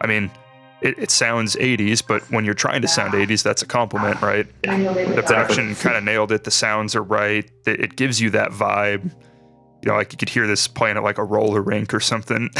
I 0.00 0.06
mean, 0.06 0.30
it, 0.80 0.98
it 0.98 1.10
sounds 1.10 1.56
80s, 1.56 2.06
but 2.06 2.22
when 2.30 2.44
you're 2.44 2.54
trying 2.54 2.82
to 2.82 2.88
sound 2.88 3.12
80s, 3.14 3.42
that's 3.42 3.62
a 3.62 3.66
compliment, 3.66 4.22
right? 4.22 4.46
The 4.62 5.22
production 5.24 5.74
kind 5.74 5.96
of 5.96 6.04
nailed 6.04 6.30
it. 6.32 6.44
The 6.44 6.50
sounds 6.50 6.94
are 6.94 7.02
right. 7.02 7.50
It, 7.66 7.80
it 7.80 7.96
gives 7.96 8.20
you 8.20 8.30
that 8.30 8.50
vibe. 8.50 9.04
you 9.82 9.88
know, 9.88 9.94
like 9.96 10.12
you 10.12 10.18
could 10.18 10.28
hear 10.28 10.46
this 10.46 10.68
playing 10.68 10.96
at 10.96 11.02
like 11.02 11.18
a 11.18 11.24
roller 11.24 11.62
rink 11.62 11.92
or 11.92 12.00
something. 12.00 12.50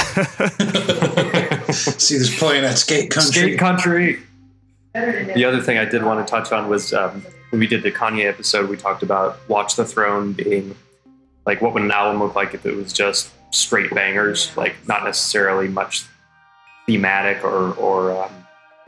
See 1.73 2.19
this 2.19 2.37
playing 2.39 2.65
at 2.65 2.79
skate 2.79 3.11
country. 3.11 3.33
Skate 3.33 3.59
country. 3.59 4.19
The 4.95 5.45
other 5.45 5.61
thing 5.61 5.79
I 5.79 5.85
did 5.85 6.03
want 6.03 6.27
to 6.27 6.31
touch 6.31 6.51
on 6.51 6.69
was 6.69 6.93
um, 6.93 7.25
when 7.51 7.61
we 7.61 7.69
did 7.69 7.85
the 7.85 7.93
Kanye 7.93 8.27
episode, 8.27 8.69
we 8.69 8.77
talked 8.77 9.05
about 9.05 9.39
Watch 9.49 9.77
the 9.77 9.85
Throne 9.85 10.33
being 10.33 10.75
like 11.47 11.63
what 11.63 11.73
would 11.73 11.83
an 11.83 11.91
album 11.91 12.21
look 12.21 12.35
like 12.35 12.53
if 12.53 12.67
it 12.67 12.75
was 12.75 12.93
just 12.93 13.31
straight 13.55 13.91
bangers, 13.95 14.55
like 14.57 14.75
not 14.89 15.05
necessarily 15.05 15.69
much 15.69 16.05
thematic 16.89 17.45
or 17.45 17.75
or 17.75 18.25
um, 18.25 18.33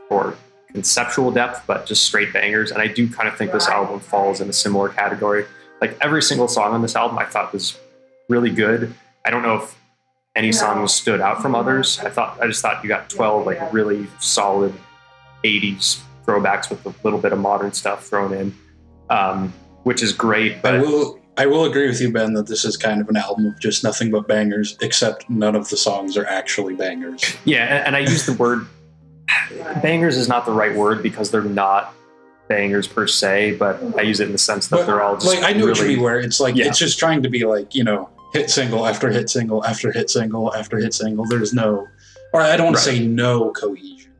or 0.09 0.35
conceptual 0.73 1.31
depth, 1.31 1.65
but 1.67 1.85
just 1.85 2.03
straight 2.03 2.33
bangers. 2.33 2.71
And 2.71 2.81
I 2.81 2.87
do 2.87 3.09
kind 3.09 3.29
of 3.29 3.37
think 3.37 3.51
this 3.51 3.67
album 3.67 3.99
falls 3.99 4.41
in 4.41 4.49
a 4.49 4.53
similar 4.53 4.89
category. 4.89 5.45
Like 5.79 5.97
every 6.01 6.21
single 6.21 6.47
song 6.47 6.73
on 6.73 6.81
this 6.81 6.95
album, 6.95 7.17
I 7.17 7.25
thought 7.25 7.53
was 7.53 7.77
really 8.27 8.49
good. 8.49 8.93
I 9.25 9.29
don't 9.29 9.43
know 9.43 9.57
if 9.57 9.75
any 10.35 10.51
songs 10.51 10.93
stood 10.93 11.21
out 11.21 11.41
from 11.41 11.55
others. 11.55 11.99
I 11.99 12.09
thought 12.09 12.41
I 12.41 12.47
just 12.47 12.61
thought 12.61 12.83
you 12.83 12.89
got 12.89 13.09
12 13.09 13.45
like 13.45 13.73
really 13.73 14.07
solid 14.19 14.73
80s 15.43 16.01
throwbacks 16.25 16.69
with 16.69 16.85
a 16.85 16.93
little 17.03 17.19
bit 17.19 17.33
of 17.33 17.39
modern 17.39 17.73
stuff 17.73 18.05
thrown 18.05 18.33
in, 18.33 18.55
um, 19.09 19.53
which 19.83 20.01
is 20.01 20.13
great. 20.13 20.61
But 20.61 20.75
I 20.75 20.79
will 20.79 21.20
I 21.41 21.47
will 21.47 21.65
agree 21.65 21.87
with 21.87 21.99
you, 21.99 22.11
Ben, 22.11 22.33
that 22.33 22.45
this 22.45 22.63
is 22.65 22.77
kind 22.77 23.01
of 23.01 23.09
an 23.09 23.15
album 23.17 23.47
of 23.47 23.59
just 23.59 23.83
nothing 23.83 24.11
but 24.11 24.27
bangers, 24.27 24.77
except 24.79 25.27
none 25.27 25.55
of 25.55 25.67
the 25.69 25.75
songs 25.75 26.15
are 26.15 26.25
actually 26.27 26.75
bangers. 26.75 27.35
yeah, 27.45 27.83
and, 27.83 27.95
I 27.95 27.99
use 27.99 28.27
the 28.27 28.33
word 28.33 28.67
bangers 29.81 30.17
is 30.17 30.27
not 30.27 30.45
the 30.45 30.51
right 30.51 30.75
word 30.75 31.01
because 31.01 31.31
they're 31.31 31.41
not 31.41 31.95
bangers 32.47 32.87
per 32.87 33.07
se, 33.07 33.55
but 33.55 33.81
I 33.97 34.03
use 34.03 34.19
it 34.19 34.27
in 34.27 34.33
the 34.33 34.37
sense 34.37 34.67
that 34.67 34.75
But, 34.75 34.85
they're 34.85 35.01
all 35.01 35.15
just 35.15 35.25
like 35.25 35.43
I 35.43 35.51
know 35.57 35.65
what 35.65 35.77
you 35.77 35.83
really 35.83 35.95
mean, 35.95 36.03
where 36.03 36.19
it's 36.19 36.39
like 36.39 36.55
Yeah. 36.55 36.67
it's 36.67 36.77
just 36.77 36.99
trying 36.99 37.23
to 37.23 37.29
be 37.29 37.43
like 37.45 37.73
you 37.73 37.83
know 37.83 38.09
hit 38.33 38.51
single 38.51 38.85
after 38.85 39.09
hit 39.09 39.27
single 39.31 39.65
after 39.65 39.91
hit 39.91 40.11
single 40.11 40.53
after 40.53 40.77
hit 40.77 40.93
single. 40.93 41.25
There's 41.25 41.53
no, 41.53 41.87
or 42.33 42.41
I 42.41 42.55
don't 42.55 42.67
want 42.67 42.77
to 42.77 42.83
say 42.83 42.99
no 42.99 43.49
cohesion. 43.51 44.11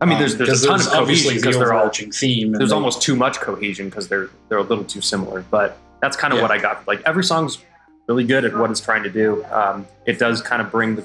I 0.00 0.06
mean, 0.06 0.18
there's 0.18 0.32
Um, 0.32 0.38
there's 0.46 0.64
a 0.64 0.68
'cause 0.68 0.86
ton 0.86 0.94
of 0.94 1.00
obviously 1.02 1.34
cohesion 1.34 1.40
the 1.42 1.46
because 1.50 1.58
they're 1.58 1.74
all 1.74 1.90
theme. 1.90 2.52
there's 2.52 2.70
they- 2.70 2.74
almost 2.74 3.02
too 3.02 3.16
much 3.16 3.38
cohesion 3.40 3.90
because 3.90 4.08
they're 4.08 4.30
they're 4.48 4.58
a 4.58 4.62
little 4.62 4.84
too 4.84 5.02
similar. 5.02 5.44
But 5.50 5.76
that's 6.02 6.16
kind 6.16 6.32
of 6.32 6.38
Yeah. 6.38 6.42
what 6.42 6.50
I 6.50 6.58
got. 6.58 6.86
Like 6.86 7.02
every 7.06 7.24
song's 7.24 7.58
really 8.08 8.24
good 8.24 8.44
at 8.44 8.56
what 8.56 8.70
it's 8.70 8.80
trying 8.80 9.02
to 9.04 9.10
do. 9.10 9.44
Um, 9.52 9.86
it 10.06 10.18
does 10.18 10.42
kind 10.42 10.60
of 10.62 10.70
bring 10.70 10.96
the 10.96 11.04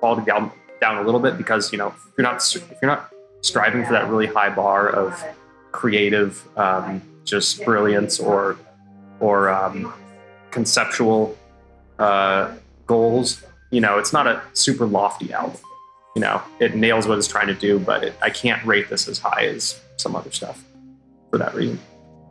quality 0.00 0.20
of 0.20 0.26
the 0.26 0.34
album 0.34 0.52
down 0.80 0.98
a 0.98 1.02
little 1.02 1.20
bit 1.20 1.38
because 1.38 1.70
you 1.72 1.78
know 1.78 1.88
if 1.88 2.12
you're 2.18 2.24
not 2.24 2.36
if 2.56 2.78
you're 2.82 2.90
not 2.90 3.10
striving 3.40 3.84
for 3.84 3.92
that 3.92 4.08
really 4.08 4.26
high 4.26 4.50
bar 4.50 4.88
of 4.88 5.24
creative 5.70 6.46
um, 6.58 7.00
just 7.24 7.64
brilliance 7.64 8.18
or 8.20 8.56
or 9.20 9.48
um, 9.48 9.92
conceptual 10.50 11.36
uh, 11.98 12.52
goals, 12.86 13.42
you 13.70 13.80
know, 13.80 13.98
it's 13.98 14.12
not 14.12 14.26
a 14.26 14.42
super 14.52 14.86
lofty 14.86 15.32
album. 15.32 15.56
You 16.16 16.20
know, 16.22 16.42
it 16.60 16.74
nails 16.74 17.06
what 17.06 17.16
it's 17.18 17.28
trying 17.28 17.46
to 17.46 17.54
do, 17.54 17.78
but 17.78 18.02
it, 18.04 18.14
I 18.20 18.28
can't 18.30 18.62
rate 18.66 18.90
this 18.90 19.08
as 19.08 19.18
high 19.18 19.46
as 19.46 19.80
some 19.96 20.14
other 20.16 20.30
stuff 20.30 20.62
for 21.30 21.38
that 21.38 21.54
reason. 21.54 21.78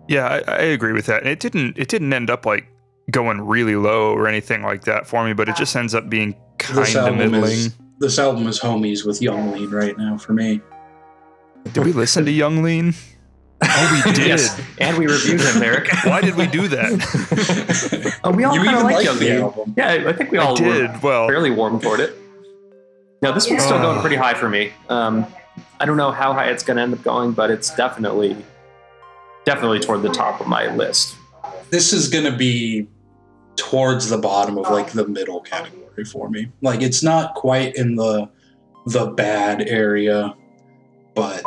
Yeah, 0.08 0.28
I, 0.48 0.52
I 0.52 0.62
agree 0.62 0.94
with 0.94 1.06
that. 1.06 1.22
And 1.22 1.30
it 1.30 1.40
didn't 1.40 1.78
it 1.78 1.88
didn't 1.88 2.12
end 2.14 2.30
up 2.30 2.46
like 2.46 2.68
going 3.10 3.42
really 3.42 3.76
low 3.76 4.14
or 4.14 4.28
anything 4.28 4.64
like 4.64 4.84
that 4.86 5.08
for 5.08 5.24
me, 5.26 5.34
but 5.34 5.50
it 5.50 5.56
just 5.56 5.76
ends 5.76 5.94
up 5.96 6.10
being 6.10 6.36
kind 6.58 6.96
of 6.96 7.16
middling. 7.16 7.44
is 7.44 7.76
this 8.00 8.18
album 8.20 8.48
is 8.48 8.60
homies 8.60 9.06
with 9.06 9.22
Yung 9.22 9.52
Lean 9.52 9.70
right 9.70 9.98
now 9.98 10.18
for 10.18 10.34
me. 10.34 10.60
Did 11.74 11.86
we 11.86 11.94
listen 11.94 12.26
to 12.26 12.32
Yung 12.32 12.64
Lean? 12.64 12.94
Oh, 13.64 14.02
we 14.06 14.12
did. 14.14 14.28
Yes, 14.28 14.60
and 14.80 14.98
we 14.98 15.06
reviewed 15.06 15.40
him, 15.40 15.62
Eric. 15.62 15.88
Why 16.04 16.20
did 16.20 16.36
we 16.36 16.48
do 16.48 16.68
that? 16.70 18.20
oh, 18.24 18.32
we 18.36 18.44
all 18.44 18.56
you 18.56 18.64
kind 18.64 18.70
even 18.70 18.80
of 18.80 18.84
like 18.84 18.96
like 18.96 19.06
Yung 19.06 19.20
the 19.20 19.26
Lean. 19.30 19.42
album. 19.42 19.74
Yeah, 19.78 20.04
I 20.08 20.14
think 20.14 20.32
we 20.32 20.40
I 20.40 20.44
all 20.44 20.54
were 20.54 20.88
did. 20.88 21.04
Well, 21.04 21.28
fairly 21.28 21.52
warm 21.52 21.80
toward 21.80 22.00
it. 22.00 22.16
Now 23.22 23.32
this 23.34 23.48
one's 23.48 23.64
still 23.64 23.80
going 23.80 24.00
pretty 24.02 24.16
high 24.16 24.34
for 24.34 24.50
me. 24.50 24.72
Um, 24.90 25.28
I 25.80 25.86
don't 25.86 25.98
know 25.98 26.12
how 26.12 26.34
high 26.34 26.50
it's 26.50 26.64
going 26.64 26.78
to 26.78 26.84
end 26.84 26.94
up 26.94 27.04
going, 27.04 27.34
but 27.34 27.52
it's 27.52 27.76
definitely, 27.76 28.36
definitely 29.46 29.80
toward 29.80 30.02
the 30.02 30.10
top 30.10 30.42
of 30.42 30.48
my 30.48 30.74
list. 30.76 31.16
This 31.70 31.94
is 31.94 32.08
gonna 32.08 32.36
be 32.36 32.88
towards 33.56 34.10
the 34.10 34.18
bottom 34.18 34.58
of 34.58 34.70
like 34.70 34.92
the 34.92 35.08
middle 35.08 35.42
category 35.42 36.06
for 36.06 36.30
me. 36.30 36.52
Like 36.62 36.82
it's 36.82 37.04
not 37.04 37.36
quite 37.36 37.76
in 37.76 37.96
the 37.96 38.30
the 38.88 39.08
bad 39.08 39.62
area, 39.68 40.34
but 41.14 41.44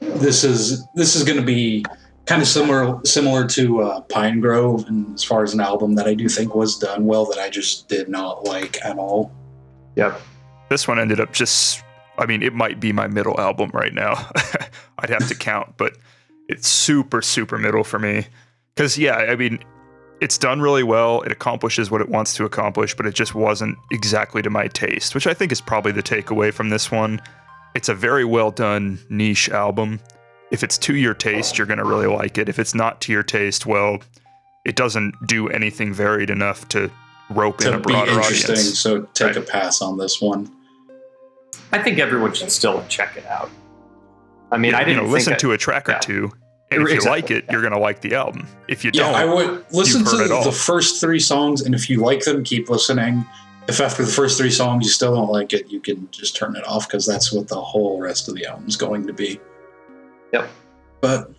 this 0.00 0.44
is 0.44 0.86
this 0.94 1.16
is 1.16 1.24
gonna 1.24 1.42
be 1.42 1.84
kind 2.26 2.42
of 2.42 2.48
similar 2.48 3.00
similar 3.04 3.46
to 3.48 3.82
uh, 3.82 4.00
Pinegrove, 4.02 4.86
and 4.88 5.14
as 5.14 5.24
far 5.24 5.42
as 5.42 5.54
an 5.54 5.60
album 5.60 5.94
that 5.94 6.06
I 6.06 6.14
do 6.14 6.28
think 6.28 6.54
was 6.54 6.78
done 6.78 7.06
well, 7.06 7.24
that 7.26 7.38
I 7.38 7.48
just 7.48 7.88
did 7.88 8.08
not 8.08 8.44
like 8.44 8.84
at 8.84 8.98
all. 8.98 9.32
Yep. 9.96 10.20
this 10.68 10.86
one 10.86 11.00
ended 11.00 11.18
up 11.18 11.32
just 11.32 11.82
I 12.20 12.26
mean, 12.26 12.42
it 12.42 12.54
might 12.54 12.78
be 12.78 12.92
my 12.92 13.08
middle 13.08 13.40
album 13.40 13.70
right 13.72 13.94
now. 13.94 14.30
I'd 14.98 15.08
have 15.08 15.26
to 15.28 15.34
count, 15.34 15.74
but 15.78 15.96
it's 16.50 16.68
super 16.68 17.22
super 17.22 17.56
middle 17.58 17.84
for 17.84 17.98
me. 17.98 18.26
Cuz 18.76 18.98
yeah, 18.98 19.16
I 19.16 19.36
mean, 19.36 19.58
it's 20.20 20.36
done 20.36 20.60
really 20.60 20.82
well. 20.82 21.22
It 21.22 21.32
accomplishes 21.32 21.90
what 21.90 22.00
it 22.02 22.08
wants 22.08 22.34
to 22.34 22.44
accomplish, 22.44 22.94
but 22.94 23.06
it 23.06 23.14
just 23.14 23.34
wasn't 23.34 23.78
exactly 23.90 24.42
to 24.42 24.50
my 24.50 24.66
taste, 24.68 25.14
which 25.14 25.26
I 25.26 25.32
think 25.34 25.50
is 25.52 25.60
probably 25.60 25.92
the 25.92 26.02
takeaway 26.02 26.52
from 26.52 26.68
this 26.68 26.90
one. 26.90 27.20
It's 27.74 27.88
a 27.88 27.94
very 27.94 28.24
well 28.24 28.50
done 28.50 28.98
niche 29.08 29.48
album. 29.48 30.00
If 30.50 30.62
it's 30.64 30.76
to 30.78 30.96
your 30.96 31.14
taste, 31.14 31.56
you're 31.56 31.66
going 31.66 31.78
to 31.78 31.84
really 31.84 32.08
like 32.08 32.36
it. 32.36 32.48
If 32.48 32.58
it's 32.58 32.74
not 32.74 33.00
to 33.02 33.12
your 33.12 33.22
taste, 33.22 33.64
well, 33.66 33.98
it 34.64 34.74
doesn't 34.74 35.14
do 35.26 35.48
anything 35.48 35.94
varied 35.94 36.28
enough 36.28 36.68
to 36.70 36.90
rope 37.30 37.60
in 37.60 37.68
To 37.70 37.74
a 37.74 37.78
be 37.78 37.92
broader 37.92 38.10
interesting, 38.10 38.50
audience. 38.56 38.78
so 38.78 39.02
take 39.14 39.36
a 39.36 39.40
pass 39.40 39.80
on 39.80 39.96
this 39.96 40.20
one. 40.20 40.50
I 41.72 41.78
think 41.80 41.98
everyone 42.00 42.34
should 42.34 42.50
still 42.50 42.84
check 42.88 43.16
it 43.16 43.24
out. 43.26 43.48
I 44.50 44.58
mean, 44.58 44.74
I 44.74 44.80
didn't 44.82 44.96
know, 44.96 45.02
think 45.04 45.12
listen 45.12 45.32
I- 45.34 45.36
to 45.36 45.52
a 45.52 45.58
track 45.58 45.88
or 45.88 45.92
yeah. 45.92 45.98
two, 46.00 46.32
and 46.70 46.82
if 46.86 46.92
you 46.92 47.00
like 47.10 47.30
it, 47.30 47.44
yeah. 47.46 47.52
you're 47.52 47.62
gonna 47.62 47.78
like 47.78 48.00
the 48.00 48.14
album. 48.14 48.46
If 48.68 48.84
you 48.84 48.90
Yeah, 48.94 49.10
don't, 49.10 49.14
I 49.14 49.24
would 49.24 49.64
listen 49.72 50.04
to 50.04 50.10
heard 50.10 50.26
it 50.26 50.32
all. 50.32 50.44
the 50.44 50.52
first 50.52 51.00
three 51.00 51.20
songs, 51.20 51.62
and 51.62 51.74
if 51.74 51.90
you 51.90 52.00
like 52.00 52.24
them, 52.24 52.44
keep 52.44 52.68
listening. 52.70 53.24
If 53.68 53.80
after 53.80 54.04
the 54.04 54.10
first 54.10 54.38
three 54.38 54.50
songs 54.50 54.84
you 54.84 54.90
still 54.90 55.14
don't 55.14 55.30
like 55.30 55.52
it, 55.52 55.68
you 55.70 55.80
can 55.80 56.08
just 56.10 56.34
turn 56.36 56.56
it 56.56 56.66
off 56.66 56.88
because 56.88 57.06
that's 57.06 57.32
what 57.32 57.46
the 57.48 57.60
whole 57.60 58.00
rest 58.00 58.28
of 58.28 58.34
the 58.34 58.46
album's 58.46 58.76
going 58.76 59.06
to 59.06 59.12
be. 59.12 59.38
Yep. 60.32 60.48
But 61.00 61.30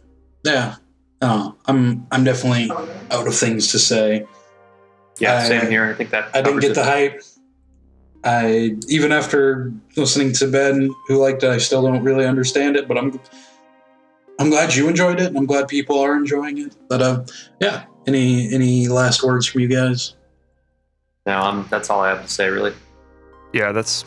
yeah, 0.43 0.75
uh, 1.21 1.51
I'm 1.65 2.07
I'm 2.11 2.23
definitely 2.23 2.69
out 3.11 3.27
of 3.27 3.35
things 3.35 3.71
to 3.71 3.79
say. 3.79 4.25
Yeah, 5.19 5.37
I- 5.37 5.47
same 5.47 5.69
here. 5.69 5.85
I 5.89 5.93
think 5.93 6.09
that 6.11 6.29
I 6.33 6.41
didn't 6.41 6.59
get 6.61 6.75
the 6.75 6.83
hype. 6.83 7.21
I 8.23 8.75
even 8.87 9.11
after 9.11 9.73
listening 9.97 10.31
to 10.33 10.47
Ben, 10.47 10.89
who 11.07 11.17
liked 11.17 11.43
it, 11.43 11.49
I 11.49 11.57
still 11.57 11.81
don't 11.81 12.03
really 12.03 12.25
understand 12.25 12.75
it. 12.75 12.87
But 12.87 12.97
I'm 12.97 13.19
I'm 14.41 14.49
glad 14.49 14.75
you 14.75 14.89
enjoyed 14.89 15.19
it, 15.19 15.27
and 15.27 15.37
I'm 15.37 15.45
glad 15.45 15.67
people 15.67 15.99
are 15.99 16.15
enjoying 16.15 16.57
it. 16.57 16.75
But 16.89 17.01
uh, 17.01 17.25
yeah. 17.59 17.85
Any 18.07 18.51
any 18.51 18.87
last 18.87 19.21
words 19.21 19.45
from 19.45 19.61
you 19.61 19.67
guys? 19.67 20.15
No, 21.27 21.39
um, 21.39 21.67
that's 21.69 21.91
all 21.91 22.01
I 22.01 22.09
have 22.09 22.23
to 22.23 22.27
say, 22.27 22.49
really. 22.49 22.73
yeah, 23.53 23.71
that's 23.71 24.03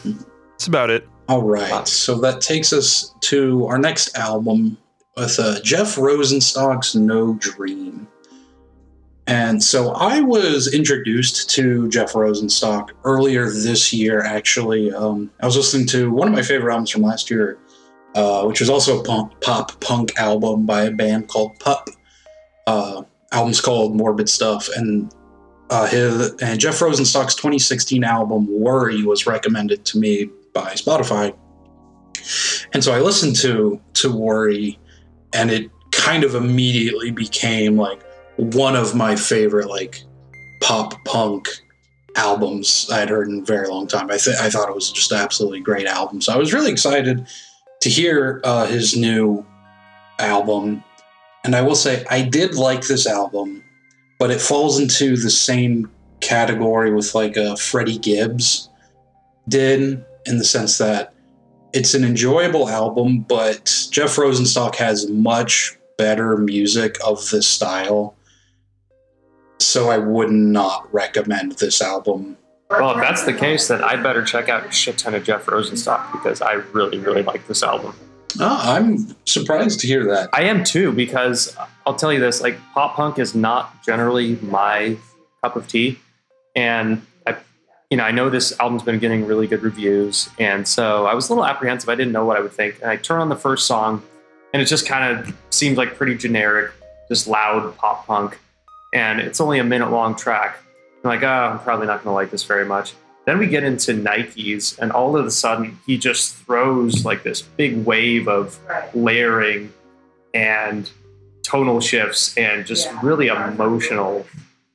that's 0.50 0.67
about 0.67 0.91
it. 0.91 1.07
All 1.29 1.43
right. 1.43 1.71
Wow. 1.71 1.85
So 1.85 2.19
that 2.21 2.41
takes 2.41 2.73
us 2.73 3.14
to 3.21 3.67
our 3.67 3.79
next 3.79 4.17
album 4.19 4.76
with 5.17 5.38
uh, 5.38 5.61
Jeff 5.62 5.95
Rosenstock's 5.97 6.95
No 6.95 7.35
Dream. 7.35 8.09
And 9.26 9.62
so 9.62 9.93
I 9.93 10.21
was 10.21 10.75
introduced 10.75 11.49
to 11.50 11.88
Jeff 11.88 12.12
Rosenstock 12.12 12.91
earlier 13.05 13.49
this 13.49 13.91
year, 13.93 14.23
actually. 14.23 14.93
Um, 14.93 15.31
I 15.41 15.47
was 15.47 15.57
listening 15.57 15.87
to 15.88 16.11
one 16.11 16.29
of 16.29 16.35
my 16.35 16.43
favorite 16.43 16.73
albums 16.73 16.91
from 16.91 17.03
last 17.03 17.31
year, 17.31 17.57
uh, 18.14 18.44
which 18.44 18.61
was 18.61 18.71
also 18.71 19.00
a 19.00 19.04
punk, 19.04 19.33
pop 19.40 19.80
punk 19.80 20.16
album 20.16 20.66
by 20.66 20.85
a 20.85 20.90
band 20.90 21.28
called 21.28 21.59
Pup. 21.59 21.88
Uh, 22.66 23.02
album's 23.33 23.61
called 23.61 23.97
Morbid 23.97 24.28
Stuff. 24.28 24.68
And 24.76 25.12
uh, 25.71 25.87
his, 25.87 26.35
and 26.40 26.61
Jeff 26.61 26.78
Rosenstock's 26.78 27.35
2016 27.35 28.04
album 28.04 28.47
Worry 28.49 29.02
was 29.02 29.26
recommended 29.26 29.85
to 29.87 29.99
me 29.99 30.30
by 30.52 30.75
Spotify. 30.75 31.35
And 32.73 32.83
so 32.83 32.92
I 32.92 33.00
listened 33.00 33.37
to 33.37 33.80
to 33.94 34.16
Worry 34.16 34.78
and 35.33 35.50
it 35.50 35.71
kind 35.90 36.25
of 36.25 36.35
immediately 36.35 37.11
became 37.11 37.76
like 37.76 38.02
one 38.37 38.76
of 38.76 38.94
my 38.94 39.16
favorite 39.16 39.68
like 39.68 40.02
pop 40.62 40.94
punk 41.04 41.49
albums 42.16 42.88
I'd 42.90 43.11
heard 43.11 43.28
in 43.28 43.40
a 43.40 43.44
very 43.44 43.68
long 43.68 43.87
time. 43.87 44.11
I 44.11 44.16
th- 44.16 44.37
I 44.37 44.49
thought 44.49 44.68
it 44.68 44.75
was 44.75 44.90
just 44.90 45.12
absolutely 45.12 45.61
great 45.61 45.87
album. 45.87 46.21
So 46.21 46.33
I 46.33 46.37
was 46.37 46.54
really 46.54 46.71
excited 46.71 47.26
to 47.85 47.91
hear 47.91 48.41
uh, 48.45 48.64
his 48.64 48.97
new 48.97 49.45
album. 50.19 50.83
And 51.45 51.55
I 51.55 51.61
will 51.61 51.75
say 51.75 52.03
I 52.09 52.23
did 52.23 52.55
like 52.55 52.87
this 52.87 53.07
album, 53.07 53.62
but 54.19 54.31
it 54.31 54.41
falls 54.41 54.81
into 54.81 55.19
the 55.19 55.29
same 55.29 55.91
category 56.23 56.95
with 56.95 57.14
like 57.14 57.37
a 57.37 57.59
Freddie 57.59 57.99
Gibbs 57.99 58.71
did 59.50 60.03
in 60.25 60.38
the 60.38 60.45
sense 60.45 60.79
that 60.79 61.12
it's 61.75 61.93
an 61.93 62.05
enjoyable 62.05 62.71
album, 62.71 63.19
but 63.19 63.87
Jeff 63.91 64.17
Rosenstock 64.17 64.76
has 64.76 65.11
much 65.11 65.76
better 65.99 66.38
music 66.38 66.97
of 67.05 67.29
this 67.29 67.47
style. 67.47 68.17
so 69.59 69.91
I 69.91 69.99
would 69.99 70.31
not 70.31 70.88
recommend 70.91 71.53
this 71.59 71.83
album. 71.83 72.38
Well, 72.81 72.97
if 72.97 73.00
that's 73.00 73.25
the 73.25 73.33
case, 73.33 73.69
then 73.69 73.83
I'd 73.83 74.02
better 74.02 74.23
check 74.23 74.49
out 74.49 74.66
a 74.66 74.73
shit 74.73 74.99
ton 74.99 75.14
of 75.14 75.25
Jeff 75.25 75.47
Rosenstock 75.47 76.12
because 76.12 76.43
I 76.43 76.54
really, 76.73 76.99
really 76.99 77.23
like 77.23 77.47
this 77.47 77.62
album. 77.62 77.95
Oh, 78.40 78.61
I'm 78.62 79.14
surprised 79.26 79.81
to 79.81 79.87
hear 79.87 80.04
that. 80.07 80.31
I 80.33 80.45
am 80.45 80.64
too 80.64 80.93
because 80.93 81.57
I'll 81.87 81.95
tell 81.95 82.12
you 82.12 82.21
this: 82.21 82.40
like 82.40 82.59
pop 82.73 82.97
punk 82.97 83.19
is 83.19 83.35
not 83.35 83.85
generally 83.85 84.37
my 84.37 84.97
cup 85.43 85.57
of 85.57 85.69
tea, 85.69 85.99
and 86.57 87.00
I, 87.26 87.37
you 87.90 87.97
know, 87.97 88.04
I 88.04 88.11
know 88.11 88.31
this 88.31 88.59
album's 88.59 88.83
been 88.83 88.99
getting 88.99 89.26
really 89.26 89.47
good 89.47 89.62
reviews, 89.62 90.28
and 90.38 90.66
so 90.66 91.07
I 91.07 91.14
was 91.14 91.28
a 91.28 91.33
little 91.33 91.45
apprehensive. 91.45 91.88
I 91.88 91.95
didn't 91.95 92.12
know 92.12 92.25
what 92.25 92.37
I 92.37 92.40
would 92.40 92.52
think, 92.52 92.81
and 92.81 92.90
I 92.90 92.97
turn 92.97 93.21
on 93.21 93.28
the 93.28 93.37
first 93.37 93.66
song, 93.66 94.02
and 94.52 94.61
it 94.61 94.66
just 94.66 94.87
kind 94.87 95.19
of 95.19 95.33
seems 95.50 95.78
like 95.78 95.95
pretty 95.95 96.16
generic, 96.16 96.73
just 97.09 97.28
loud 97.28 97.76
pop 97.76 98.07
punk, 98.07 98.38
and 98.93 99.21
it's 99.21 99.40
only 99.40 99.61
a 99.61 99.64
minute 99.64 99.90
long 99.90 100.16
track. 100.16 100.59
I'm 101.05 101.11
like, 101.11 101.23
oh, 101.23 101.27
I'm 101.27 101.59
probably 101.61 101.87
not 101.87 102.03
going 102.03 102.13
to 102.13 102.15
like 102.15 102.31
this 102.31 102.45
very 102.45 102.65
much. 102.65 102.95
Then 103.27 103.39
we 103.39 103.47
get 103.47 103.63
into 103.63 103.93
Nikes, 103.93 104.79
and 104.79 104.91
all 104.93 105.17
of 105.17 105.25
a 105.27 105.31
sudden, 105.31 105.79
he 105.87 105.97
just 105.99 106.35
throws 106.37 107.05
like 107.05 107.23
this 107.23 107.43
big 107.43 107.85
wave 107.85 108.27
of 108.29 108.59
layering 108.95 109.73
and 110.35 110.91
tonal 111.43 111.81
shifts 111.81 112.37
and 112.37 112.67
just 112.67 112.87
Yeah. 112.87 113.01
really 113.03 113.29
emotional 113.29 114.27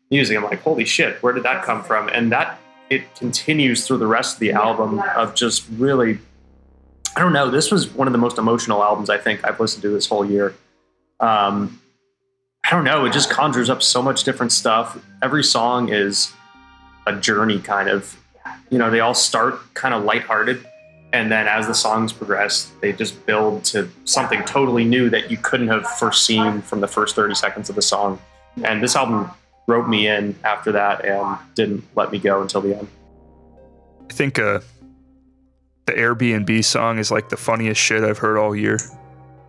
music. 0.09 0.37
I'm 0.37 0.43
like, 0.43 0.61
holy 0.61 0.85
shit, 0.85 1.21
where 1.21 1.33
did 1.33 1.43
that 1.43 1.63
come 1.63 1.83
from? 1.83 2.09
And 2.09 2.31
that 2.31 2.59
it 2.89 3.13
continues 3.15 3.85
through 3.85 3.97
the 3.97 4.07
rest 4.07 4.35
of 4.35 4.39
the 4.39 4.51
album 4.53 4.99
of 5.15 5.35
just 5.35 5.65
really, 5.77 6.17
I 7.15 7.19
don't 7.21 7.33
know. 7.33 7.51
This 7.51 7.71
was 7.71 7.87
one 7.89 8.07
of 8.07 8.13
the 8.13 8.17
most 8.19 8.37
emotional 8.39 8.83
albums 8.83 9.09
I 9.11 9.17
think 9.17 9.45
I've 9.45 9.59
listened 9.59 9.83
to 9.83 9.89
this 9.89 10.07
whole 10.07 10.25
year. 10.25 10.55
Um, 11.19 11.79
I 12.63 12.71
don't 12.71 12.83
know. 12.83 13.05
It 13.05 13.13
just 13.13 13.29
conjures 13.29 13.69
up 13.69 13.81
so 13.81 14.01
much 14.01 14.23
different 14.23 14.51
stuff. 14.51 14.97
Every 15.21 15.43
song 15.43 15.89
is 15.89 16.31
a 17.07 17.15
journey, 17.15 17.59
kind 17.59 17.89
of. 17.89 18.15
You 18.69 18.77
know, 18.77 18.91
they 18.91 18.99
all 18.99 19.15
start 19.15 19.73
kind 19.73 19.93
of 19.95 20.03
lighthearted, 20.03 20.65
and 21.11 21.31
then 21.31 21.47
as 21.47 21.65
the 21.65 21.73
songs 21.73 22.13
progress, 22.13 22.71
they 22.81 22.93
just 22.93 23.25
build 23.25 23.63
to 23.65 23.89
something 24.05 24.43
totally 24.43 24.83
new 24.83 25.09
that 25.09 25.31
you 25.31 25.37
couldn't 25.37 25.69
have 25.69 25.87
foreseen 25.87 26.61
from 26.61 26.81
the 26.81 26.87
first 26.87 27.15
30 27.15 27.33
seconds 27.33 27.69
of 27.69 27.75
the 27.75 27.81
song. 27.81 28.19
And 28.63 28.83
this 28.83 28.95
album 28.95 29.31
wrote 29.65 29.87
me 29.87 30.07
in 30.07 30.35
after 30.43 30.71
that 30.73 31.03
and 31.05 31.37
didn't 31.55 31.83
let 31.95 32.11
me 32.11 32.19
go 32.19 32.41
until 32.41 32.61
the 32.61 32.77
end. 32.77 32.87
I 34.09 34.13
think 34.13 34.37
uh, 34.37 34.59
the 35.85 35.93
Airbnb 35.93 36.63
song 36.63 36.99
is 36.99 37.09
like 37.09 37.29
the 37.29 37.37
funniest 37.37 37.81
shit 37.81 38.03
I've 38.03 38.19
heard 38.19 38.37
all 38.37 38.55
year. 38.55 38.77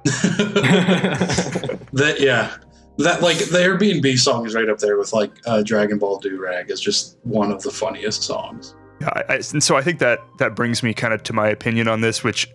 That 1.93 2.21
yeah, 2.21 2.57
that 3.05 3.23
like 3.23 3.39
the 3.39 3.59
Airbnb 3.59 4.19
song 4.19 4.47
is 4.47 4.55
right 4.55 4.69
up 4.69 4.79
there 4.79 4.97
with 4.99 5.13
like 5.13 5.31
uh, 5.47 5.63
Dragon 5.63 5.99
Ball 5.99 6.21
Durag 6.21 6.71
is 6.71 6.81
just 6.81 7.19
one 7.23 7.53
of 7.53 7.63
the 7.63 7.71
funniest 7.71 8.23
songs. 8.23 8.75
Yeah, 9.01 9.09
I, 9.15 9.25
I, 9.29 9.35
and 9.53 9.63
so 9.63 9.77
I 9.77 9.83
think 9.83 9.99
that 10.01 10.21
that 10.39 10.55
brings 10.55 10.83
me 10.83 10.93
kind 10.93 11.15
of 11.15 11.23
to 11.25 11.33
my 11.33 11.49
opinion 11.49 11.89
on 11.89 12.01
this, 12.01 12.23
which 12.23 12.49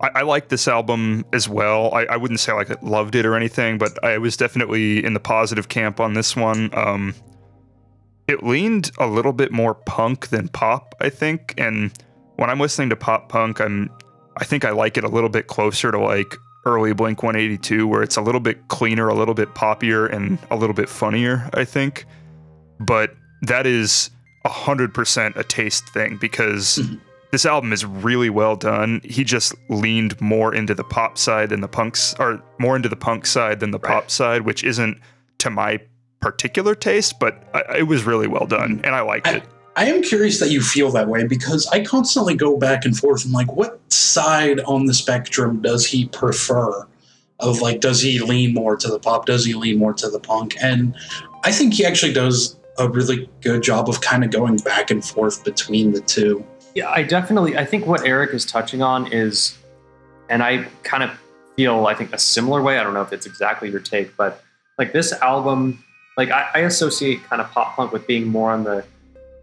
I, 0.00 0.10
I 0.16 0.22
like 0.22 0.48
this 0.48 0.66
album 0.66 1.24
as 1.32 1.48
well. 1.48 1.94
I, 1.94 2.04
I 2.06 2.16
wouldn't 2.16 2.40
say 2.40 2.52
like 2.52 2.70
I 2.70 2.76
loved 2.82 3.14
it 3.14 3.24
or 3.24 3.36
anything, 3.36 3.78
but 3.78 4.02
I 4.04 4.18
was 4.18 4.36
definitely 4.36 5.04
in 5.04 5.14
the 5.14 5.20
positive 5.20 5.68
camp 5.68 6.00
on 6.00 6.14
this 6.14 6.34
one. 6.36 6.70
Um, 6.74 7.14
it 8.28 8.42
leaned 8.42 8.90
a 8.98 9.06
little 9.06 9.32
bit 9.32 9.52
more 9.52 9.74
punk 9.74 10.28
than 10.28 10.48
pop, 10.48 10.94
I 11.00 11.10
think, 11.10 11.54
and 11.58 11.92
when 12.36 12.50
I'm 12.50 12.60
listening 12.60 12.88
to 12.90 12.96
pop 12.96 13.28
punk, 13.28 13.60
I'm 13.60 13.90
I 14.36 14.44
think 14.44 14.64
I 14.64 14.70
like 14.70 14.96
it 14.96 15.04
a 15.04 15.08
little 15.08 15.28
bit 15.28 15.46
closer 15.46 15.92
to 15.92 15.98
like 15.98 16.34
early 16.64 16.92
Blink 16.92 17.22
182, 17.22 17.86
where 17.86 18.02
it's 18.02 18.16
a 18.16 18.22
little 18.22 18.40
bit 18.40 18.68
cleaner, 18.68 19.08
a 19.08 19.14
little 19.14 19.34
bit 19.34 19.54
poppier, 19.54 20.10
and 20.12 20.38
a 20.50 20.56
little 20.56 20.74
bit 20.74 20.88
funnier. 20.88 21.48
I 21.54 21.64
think, 21.64 22.06
but 22.80 23.14
that 23.42 23.66
is 23.66 24.10
hundred 24.44 24.92
percent 24.92 25.36
a 25.36 25.44
taste 25.44 25.88
thing 25.90 26.18
because 26.20 26.78
mm-hmm. 26.78 26.96
this 27.30 27.46
album 27.46 27.72
is 27.72 27.84
really 27.84 28.30
well 28.30 28.56
done. 28.56 29.00
He 29.04 29.24
just 29.24 29.54
leaned 29.68 30.20
more 30.20 30.54
into 30.54 30.74
the 30.74 30.84
pop 30.84 31.18
side 31.18 31.50
than 31.50 31.60
the 31.60 31.68
punks, 31.68 32.14
or 32.18 32.42
more 32.58 32.76
into 32.76 32.88
the 32.88 32.96
punk 32.96 33.26
side 33.26 33.60
than 33.60 33.70
the 33.70 33.78
Right. 33.78 33.92
pop 33.92 34.10
side, 34.10 34.42
which 34.42 34.64
isn't 34.64 34.98
to 35.38 35.50
my 35.50 35.80
particular 36.20 36.74
taste, 36.74 37.18
but 37.18 37.42
I, 37.54 37.78
it 37.78 37.82
was 37.84 38.04
really 38.04 38.28
well 38.28 38.46
done, 38.46 38.76
mm-hmm. 38.76 38.84
and 38.86 38.94
I 38.94 39.00
liked 39.00 39.26
I- 39.28 39.36
it. 39.36 39.44
I 39.74 39.86
am 39.86 40.02
curious 40.02 40.38
that 40.40 40.50
you 40.50 40.60
feel 40.60 40.90
that 40.92 41.08
way 41.08 41.26
because 41.26 41.66
I 41.68 41.82
constantly 41.84 42.34
go 42.34 42.58
back 42.58 42.84
and 42.84 42.96
forth. 42.96 43.24
I'm 43.24 43.32
like, 43.32 43.52
what 43.52 43.80
side 43.92 44.60
on 44.60 44.86
the 44.86 44.94
spectrum 44.94 45.62
does 45.62 45.86
he 45.86 46.06
prefer? 46.08 46.86
Of 47.40 47.60
like, 47.60 47.80
does 47.80 48.00
he 48.00 48.20
lean 48.20 48.54
more 48.54 48.76
to 48.76 48.88
the 48.88 48.98
pop? 48.98 49.26
Does 49.26 49.44
he 49.44 49.54
lean 49.54 49.78
more 49.78 49.94
to 49.94 50.08
the 50.08 50.20
punk? 50.20 50.56
And 50.62 50.94
I 51.42 51.50
think 51.50 51.74
he 51.74 51.84
actually 51.84 52.12
does 52.12 52.56
a 52.78 52.88
really 52.88 53.28
good 53.40 53.62
job 53.62 53.88
of 53.88 54.00
kind 54.00 54.24
of 54.24 54.30
going 54.30 54.58
back 54.58 54.90
and 54.90 55.04
forth 55.04 55.42
between 55.44 55.92
the 55.92 56.00
two. 56.00 56.44
Yeah, 56.74 56.90
I 56.90 57.02
definitely. 57.02 57.56
I 57.56 57.64
think 57.64 57.86
what 57.86 58.06
Eric 58.06 58.32
is 58.32 58.46
touching 58.46 58.82
on 58.82 59.12
is, 59.12 59.58
and 60.28 60.42
I 60.42 60.64
kind 60.84 61.02
of 61.02 61.10
feel, 61.56 61.86
I 61.86 61.94
think, 61.94 62.12
a 62.12 62.18
similar 62.18 62.62
way. 62.62 62.78
I 62.78 62.82
don't 62.82 62.94
know 62.94 63.02
if 63.02 63.12
it's 63.12 63.26
exactly 63.26 63.70
your 63.70 63.80
take, 63.80 64.16
but 64.16 64.42
like 64.78 64.92
this 64.92 65.12
album, 65.12 65.82
like 66.16 66.30
I, 66.30 66.48
I 66.54 66.58
associate 66.60 67.24
kind 67.24 67.42
of 67.42 67.50
pop 67.50 67.76
punk 67.76 67.92
with 67.92 68.06
being 68.06 68.28
more 68.28 68.52
on 68.52 68.64
the 68.64 68.84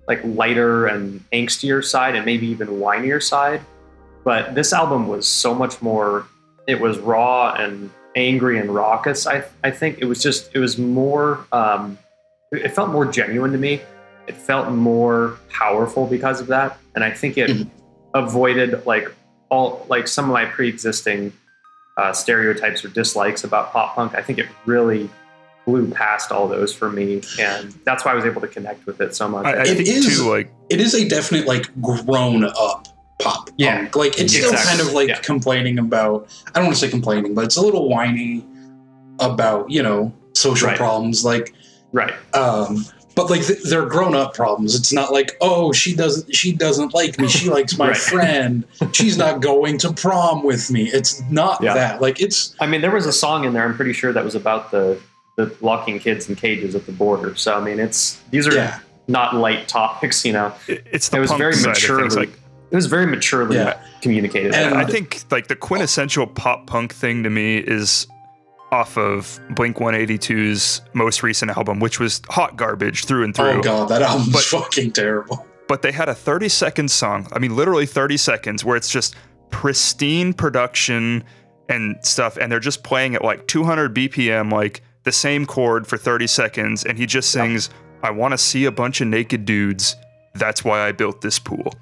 like 0.10 0.19
lighter 0.26 0.88
and 0.88 1.24
angstier 1.32 1.82
side, 1.86 2.15
and 2.15 2.26
maybe 2.26 2.48
even 2.48 2.67
whinier 2.67 3.24
side. 3.24 3.62
But 4.26 4.56
this 4.56 4.74
album 4.74 5.08
was 5.08 5.26
so 5.26 5.54
much 5.56 5.82
more. 5.82 6.26
It 6.67 6.82
was 6.82 6.98
raw 7.00 7.54
and 7.54 7.89
angry 8.17 8.60
and 8.60 8.74
raucous. 8.76 9.26
I 9.26 9.45
I 9.63 9.72
think 9.72 10.00
it 10.00 10.06
was 10.06 10.22
just 10.22 10.50
it 10.54 10.60
was 10.60 10.78
more. 10.78 11.45
Um, 11.54 11.98
it 12.52 12.69
felt 12.74 12.89
more 12.89 13.06
genuine 13.06 13.52
to 13.54 13.58
me 13.58 13.80
it 14.28 14.36
felt 14.36 14.72
more 14.72 15.38
powerful 15.50 16.06
because 16.08 16.39
of 16.41 16.48
that 16.48 16.78
and 16.95 17.04
i 17.04 17.12
think 17.12 17.36
it 17.38 17.50
Mhm. 17.50 17.67
avoided 18.15 18.86
like 18.88 19.12
all 19.50 19.86
like 19.89 20.08
some 20.08 20.26
of 20.26 20.32
my 20.32 20.45
pre-existing 20.45 21.32
uh, 21.98 22.12
stereotypes 22.13 22.84
or 22.86 22.89
dislikes 22.89 23.43
about 23.43 23.72
pop 23.72 23.93
punk 23.95 24.13
i 24.15 24.22
think 24.22 24.38
it 24.39 24.48
really 24.65 25.10
blew 25.69 25.89
past 25.91 26.32
all 26.32 26.47
those 26.47 26.73
for 26.73 26.89
me 26.89 27.21
and 27.39 27.71
that's 27.86 28.03
why 28.03 28.12
i 28.12 28.15
was 28.15 28.25
able 28.25 28.41
to 28.41 28.47
connect 28.47 28.86
with 28.88 28.99
it 29.01 29.15
so 29.15 29.27
much 29.27 29.45
I, 29.45 29.51
I 29.51 29.62
It 29.63 29.77
think 29.77 29.88
is- 29.88 30.17
too, 30.17 30.29
like 30.29 30.51
It 30.69 30.79
is 30.82 30.93
a 30.95 31.08
definite 31.08 31.45
like 31.47 31.65
grown 31.82 32.43
up 32.43 32.88
pop 33.19 33.49
Yeah. 33.58 33.79
punk. 33.79 33.95
Like 33.95 34.19
it's 34.19 34.34
still 34.34 34.53
kind 34.53 34.79
of 34.79 34.93
like 34.93 35.10
Yeah. 35.10 35.19
complaining 35.19 35.77
about. 35.79 36.27
I 36.47 36.60
don't 36.60 36.65
want 36.67 36.77
to 36.77 36.82
say 36.86 36.89
complaining, 36.89 37.34
but 37.36 37.43
it's 37.43 37.58
a 37.58 37.62
little 37.62 37.89
whiny 37.89 38.45
about 39.19 39.69
you 39.69 39.84
know 39.84 40.13
social 40.34 40.67
Right. 40.69 40.77
problems. 40.77 41.25
Like 41.25 41.53
right 41.91 42.13
um 42.36 42.86
but 43.15 43.29
like 43.32 43.43
th- 43.45 43.63
they're 43.63 43.88
grown 43.88 44.15
up 44.15 44.36
problems 44.36 44.75
it's 44.75 44.93
not 44.93 45.12
like 45.12 45.36
oh 45.41 45.71
she 45.73 45.95
doesn't 45.95 46.34
she 46.36 46.53
doesn't 46.53 46.93
like 46.93 47.19
me 47.19 47.27
she 47.27 47.49
likes 47.49 47.77
my 47.79 47.88
Right. 47.88 47.97
friend 47.97 48.63
she's 48.93 49.17
not 49.17 49.41
going 49.41 49.79
to 49.79 49.91
prom 49.91 50.43
with 50.43 50.69
me 50.69 50.84
it's 50.84 51.19
not 51.32 51.62
Yeah. 51.63 51.73
that 51.73 51.99
like 51.99 52.21
it's 52.21 52.53
i 52.60 52.67
mean 52.67 52.82
there 52.82 52.91
was 52.91 53.08
a 53.08 53.12
song 53.12 53.43
in 53.43 53.53
there 53.53 53.65
i'm 53.65 53.75
pretty 53.75 53.91
sure 53.93 54.13
that 54.13 54.23
was 54.23 54.36
about 54.36 54.69
the 54.69 54.99
the 55.39 55.56
locking 55.62 55.97
kids 55.99 56.28
in 56.30 56.36
cages 56.36 56.75
at 56.75 56.86
the 56.86 56.91
border 56.91 57.34
so 57.36 57.56
i 57.56 57.60
mean 57.63 57.80
it's 57.80 58.19
these 58.32 58.45
are 58.47 58.54
yeah 58.54 58.80
not 59.08 59.34
light 59.36 59.67
topics 59.67 60.23
you 60.25 60.34
know 60.34 60.54
it- 60.67 60.86
it's 60.91 61.10
the 61.10 61.17
it 61.17 61.19
was 61.21 61.30
punk 61.32 61.39
very 61.39 61.54
side 61.54 61.69
of 61.69 61.82
maturely. 61.82 62.15
Like 62.15 62.30
it 62.71 62.75
was 62.75 62.86
very 62.86 63.08
maturely 63.08 63.56
Yeah. 63.56 63.80
communicated 64.02 64.54
And- 64.54 64.75
I 64.75 64.86
think 64.86 65.23
like 65.32 65.47
the 65.47 65.56
quintessential 65.56 66.28
pop 66.28 66.67
punk 66.67 66.93
thing 66.93 67.23
to 67.23 67.30
me 67.32 67.58
is 67.58 68.06
off 68.71 68.97
of 68.97 69.39
Blink 69.56 69.78
182's 69.78 70.82
most 70.93 71.23
recent 71.23 71.49
album, 71.58 71.80
which 71.80 71.99
was 71.99 72.21
hot 72.30 72.56
garbage 72.56 73.06
through 73.06 73.23
and 73.23 73.36
through. 73.36 73.45
oh 73.60 73.62
god 73.62 73.89
that 73.89 74.04
album's 74.04 74.32
But- 74.34 74.43
fucking 74.43 74.91
terrible 74.91 75.43
But 75.67 75.82
they 75.82 75.91
had 75.91 76.08
a 76.10 76.13
30 76.15 76.49
second 76.49 76.89
song. 76.91 77.28
I 77.34 77.39
mean, 77.39 77.56
literally 77.56 77.86
30 77.88 78.17
seconds, 78.17 78.63
where 78.65 78.75
it's 78.78 78.89
just 78.91 79.15
pristine 79.49 80.34
production 80.34 81.23
and 81.67 81.97
stuff, 82.02 82.38
and 82.38 82.52
they're 82.52 82.60
just 82.60 82.84
playing 82.84 83.15
at 83.15 83.23
like 83.23 83.47
200 83.47 83.93
BPM, 83.95 84.52
like 84.52 84.82
the 85.03 85.12
same 85.12 85.45
chord 85.45 85.88
for 85.88 85.97
30 85.97 86.27
seconds, 86.27 86.83
and 86.85 86.97
he 86.97 87.05
just 87.05 87.31
sings, 87.31 87.69
"I 88.03 88.12
want 88.12 88.33
to 88.33 88.38
see 88.38 88.65
a 88.65 88.71
bunch 88.71 89.01
of 89.01 89.07
naked 89.07 89.45
dudes. 89.45 89.95
That's 90.35 90.63
why 90.63 90.81
I 90.88 90.91
built 90.91 91.21
this 91.21 91.39
pool." 91.39 91.73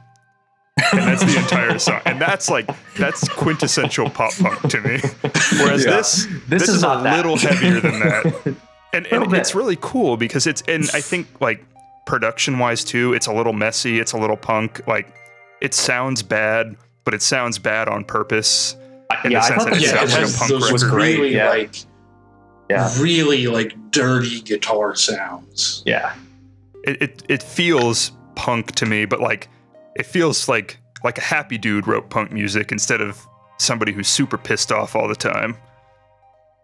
and 0.93 0.99
that's 1.01 1.23
the 1.23 1.39
entire 1.39 1.79
song. 1.87 1.99
And 2.05 2.21
that's 2.21 2.49
like 2.49 2.69
that's 2.95 3.27
quintessential 3.29 4.09
pop 4.11 4.31
punk 4.37 4.61
to 4.69 4.81
me. 4.81 4.99
Whereas 5.59 5.83
Yeah. 5.83 5.97
this 5.97 6.25
This 6.25 6.41
this, 6.47 6.61
is 6.69 6.75
is, 6.75 6.81
not 6.83 6.99
a 6.99 7.03
that. 7.03 7.17
little 7.17 7.35
heavier 7.37 7.79
than 7.79 7.99
that. 7.99 8.55
And, 8.93 9.05
and 9.07 9.33
it's 9.33 9.53
really 9.53 9.77
cool 9.81 10.15
because 10.17 10.47
it's 10.47 10.63
and 10.67 10.83
I 10.93 11.01
think 11.01 11.27
like 11.41 11.63
production 12.05 12.57
wise 12.57 12.83
too, 12.85 13.13
it's 13.13 13.27
a 13.27 13.33
little 13.33 13.51
messy, 13.53 13.99
it's 13.99 14.13
a 14.13 14.17
little 14.17 14.37
punk. 14.37 14.87
Like 14.87 15.13
it 15.61 15.73
sounds 15.73 16.23
bad, 16.23 16.75
but 17.03 17.13
it 17.13 17.21
sounds 17.21 17.59
bad 17.59 17.89
on 17.89 18.05
purpose. 18.05 18.75
Uh, 19.11 19.17
In 19.25 19.31
yeah, 19.31 19.39
the 19.39 19.45
I 19.45 19.47
sense 19.49 19.63
thought 19.63 19.73
that 19.73 19.81
it 19.81 19.81
yeah 19.83 20.03
it 20.03 20.09
sounds 20.09 20.13
like 20.13 20.35
a 20.35 20.37
punk 20.37 20.61
those 20.61 20.71
was 20.71 20.83
great, 20.85 21.19
really 21.19 21.35
yeah. 21.35 21.49
like 21.49 21.75
Yeah. 22.69 22.91
really 22.99 23.47
like 23.47 23.75
dirty 23.91 24.41
guitar 24.41 24.93
sounds 24.95 25.83
yeah 25.85 26.13
It, 26.83 27.01
it 27.01 27.23
it 27.29 27.43
feels 27.43 28.11
punk 28.35 28.73
to 28.75 28.85
me, 28.85 29.05
but 29.05 29.19
like 29.21 29.47
it 29.95 30.05
feels 30.05 30.47
like 30.49 30.77
like 31.03 31.17
a 31.17 31.21
happy 31.21 31.57
dude 31.57 31.87
wrote 31.87 32.09
punk 32.09 32.31
music 32.31 32.71
instead 32.71 33.01
of 33.01 33.25
somebody 33.59 33.91
who's 33.91 34.07
super 34.07 34.37
pissed 34.37 34.71
off 34.71 34.95
all 34.95 35.07
the 35.07 35.15
time. 35.15 35.55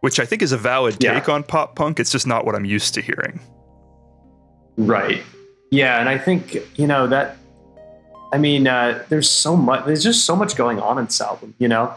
Which 0.02 0.20
I 0.20 0.26
think 0.26 0.42
is 0.42 0.52
a 0.52 0.58
valid 0.58 0.98
Yeah. 1.02 1.14
take 1.14 1.30
on 1.30 1.44
pop 1.44 1.76
punk. 1.76 2.00
It's 2.00 2.12
just 2.12 2.28
not 2.28 2.46
what 2.46 2.56
I'm 2.56 2.66
used 2.66 2.94
to 2.96 3.02
hearing. 3.02 3.40
Right. 4.78 5.24
Yeah, 5.72 6.00
and 6.00 6.10
I 6.10 6.18
think 6.18 6.58
you 6.78 6.88
know 6.88 7.08
that. 7.08 7.38
I 8.32 8.38
mean, 8.38 8.68
uh, 8.68 9.04
there's 9.10 9.30
so 9.30 9.56
much. 9.56 9.86
There's 9.86 10.04
just 10.04 10.26
so 10.26 10.36
much 10.36 10.56
going 10.56 10.80
on 10.80 10.98
in 11.00 11.06
this 11.06 11.22
album. 11.22 11.54
You 11.60 11.68
know, 11.68 11.94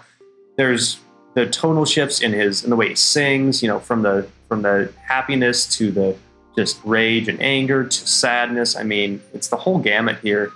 there's 0.56 0.98
the 1.36 1.46
tonal 1.46 1.84
shifts 1.84 2.22
in 2.22 2.32
his 2.32 2.64
in 2.64 2.70
the 2.70 2.76
way 2.76 2.88
he 2.88 2.94
sings. 2.96 3.62
You 3.62 3.68
know, 3.68 3.78
from 3.78 4.02
the 4.02 4.26
from 4.48 4.62
the 4.62 4.92
happiness 5.04 5.66
to 5.76 5.92
the 5.92 6.16
just 6.56 6.80
rage 6.82 7.28
and 7.28 7.40
anger 7.40 7.84
to 7.84 8.08
sadness. 8.08 8.74
I 8.74 8.82
mean, 8.82 9.20
it's 9.34 9.48
the 9.48 9.56
whole 9.56 9.78
gamut 9.78 10.18
here, 10.20 10.50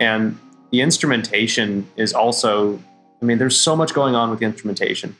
and 0.00 0.38
the 0.70 0.82
instrumentation 0.82 1.88
is 1.96 2.12
also. 2.12 2.78
I 3.20 3.24
mean, 3.24 3.38
there's 3.38 3.58
so 3.58 3.74
much 3.74 3.94
going 3.94 4.14
on 4.14 4.30
with 4.30 4.38
the 4.38 4.44
instrumentation 4.44 5.16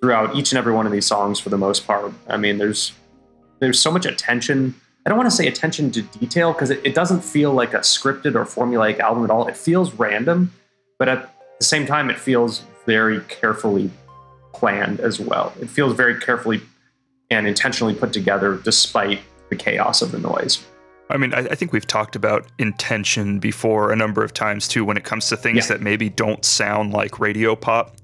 throughout 0.00 0.34
each 0.34 0.52
and 0.52 0.58
every 0.58 0.72
one 0.72 0.86
of 0.86 0.92
these 0.92 1.04
songs 1.04 1.38
for 1.38 1.50
the 1.50 1.58
most 1.58 1.86
part. 1.86 2.14
I 2.28 2.38
mean, 2.38 2.56
there's 2.56 2.92
there's 3.58 3.78
so 3.78 3.90
much 3.90 4.06
attention. 4.06 4.74
I 5.04 5.10
don't 5.10 5.18
want 5.18 5.28
to 5.28 5.36
say 5.36 5.48
attention 5.48 5.90
to 5.90 6.02
detail 6.02 6.52
because 6.52 6.70
it, 6.70 6.80
it 6.84 6.94
doesn't 6.94 7.22
feel 7.22 7.52
like 7.52 7.74
a 7.74 7.80
scripted 7.80 8.36
or 8.36 8.44
formulaic 8.44 9.00
album 9.00 9.24
at 9.24 9.30
all. 9.30 9.48
It 9.48 9.56
feels 9.56 9.92
random, 9.94 10.52
but 10.98 11.08
at 11.08 11.34
the 11.58 11.64
same 11.64 11.84
time, 11.84 12.10
it 12.10 12.18
feels 12.18 12.62
very 12.86 13.20
carefully 13.22 13.90
planned 14.52 15.00
as 15.00 15.20
well. 15.20 15.52
It 15.60 15.70
feels 15.70 15.94
very 15.94 16.18
carefully 16.20 16.60
and 17.30 17.46
intentionally 17.46 17.94
put 17.94 18.12
together 18.12 18.56
despite 18.56 19.20
the 19.48 19.56
chaos 19.56 20.02
of 20.02 20.12
the 20.12 20.18
noise. 20.18 20.64
I 21.10 21.16
mean, 21.16 21.34
I, 21.34 21.40
I, 21.40 21.54
think 21.56 21.72
we've 21.72 21.86
talked 21.86 22.14
about 22.14 22.46
intention 22.58 23.40
before 23.40 23.90
a 23.90 23.96
number 23.96 24.22
of 24.22 24.32
times 24.32 24.68
too 24.68 24.84
when 24.84 24.96
it 24.96 25.02
comes 25.02 25.28
to 25.28 25.36
things 25.36 25.68
yeah. 25.68 25.76
that 25.76 25.82
maybe 25.82 26.08
don't 26.08 26.44
sound 26.44 26.92
like 26.92 27.18
radio 27.18 27.56
pop. 27.56 27.96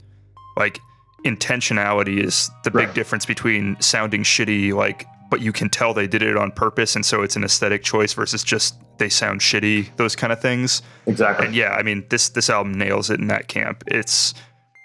Like 0.57 0.81
intentionality 1.25 2.23
is 2.23 2.51
the 2.65 2.71
big 2.71 2.95
difference 2.95 3.25
between 3.25 3.81
sounding 3.81 4.23
shitty, 4.23 4.73
like, 4.73 5.07
but 5.31 5.41
you 5.41 5.53
can 5.53 5.69
tell 5.69 5.95
they 5.95 6.07
did 6.07 6.23
it 6.23 6.37
on 6.37 6.51
purpose, 6.53 6.95
and 6.95 7.05
so 7.05 7.23
it's 7.23 7.37
an 7.37 7.45
aesthetic 7.45 7.83
choice 7.83 8.13
versus 8.13 8.43
just 8.43 8.77
they 8.99 9.09
sound 9.09 9.41
shitty, 9.41 9.95
those 9.97 10.17
kind 10.17 10.33
of 10.33 10.41
things. 10.41 10.83
Exactly. 11.07 11.47
And 11.47 11.55
yeah, 11.55 11.71
I 11.71 11.83
mean, 11.83 12.07
this 12.11 12.31
this 12.31 12.49
album 12.49 12.75
nails 12.75 13.11
it 13.11 13.21
in 13.21 13.27
that 13.27 13.49
camp. 13.49 13.85
It's 13.87 14.35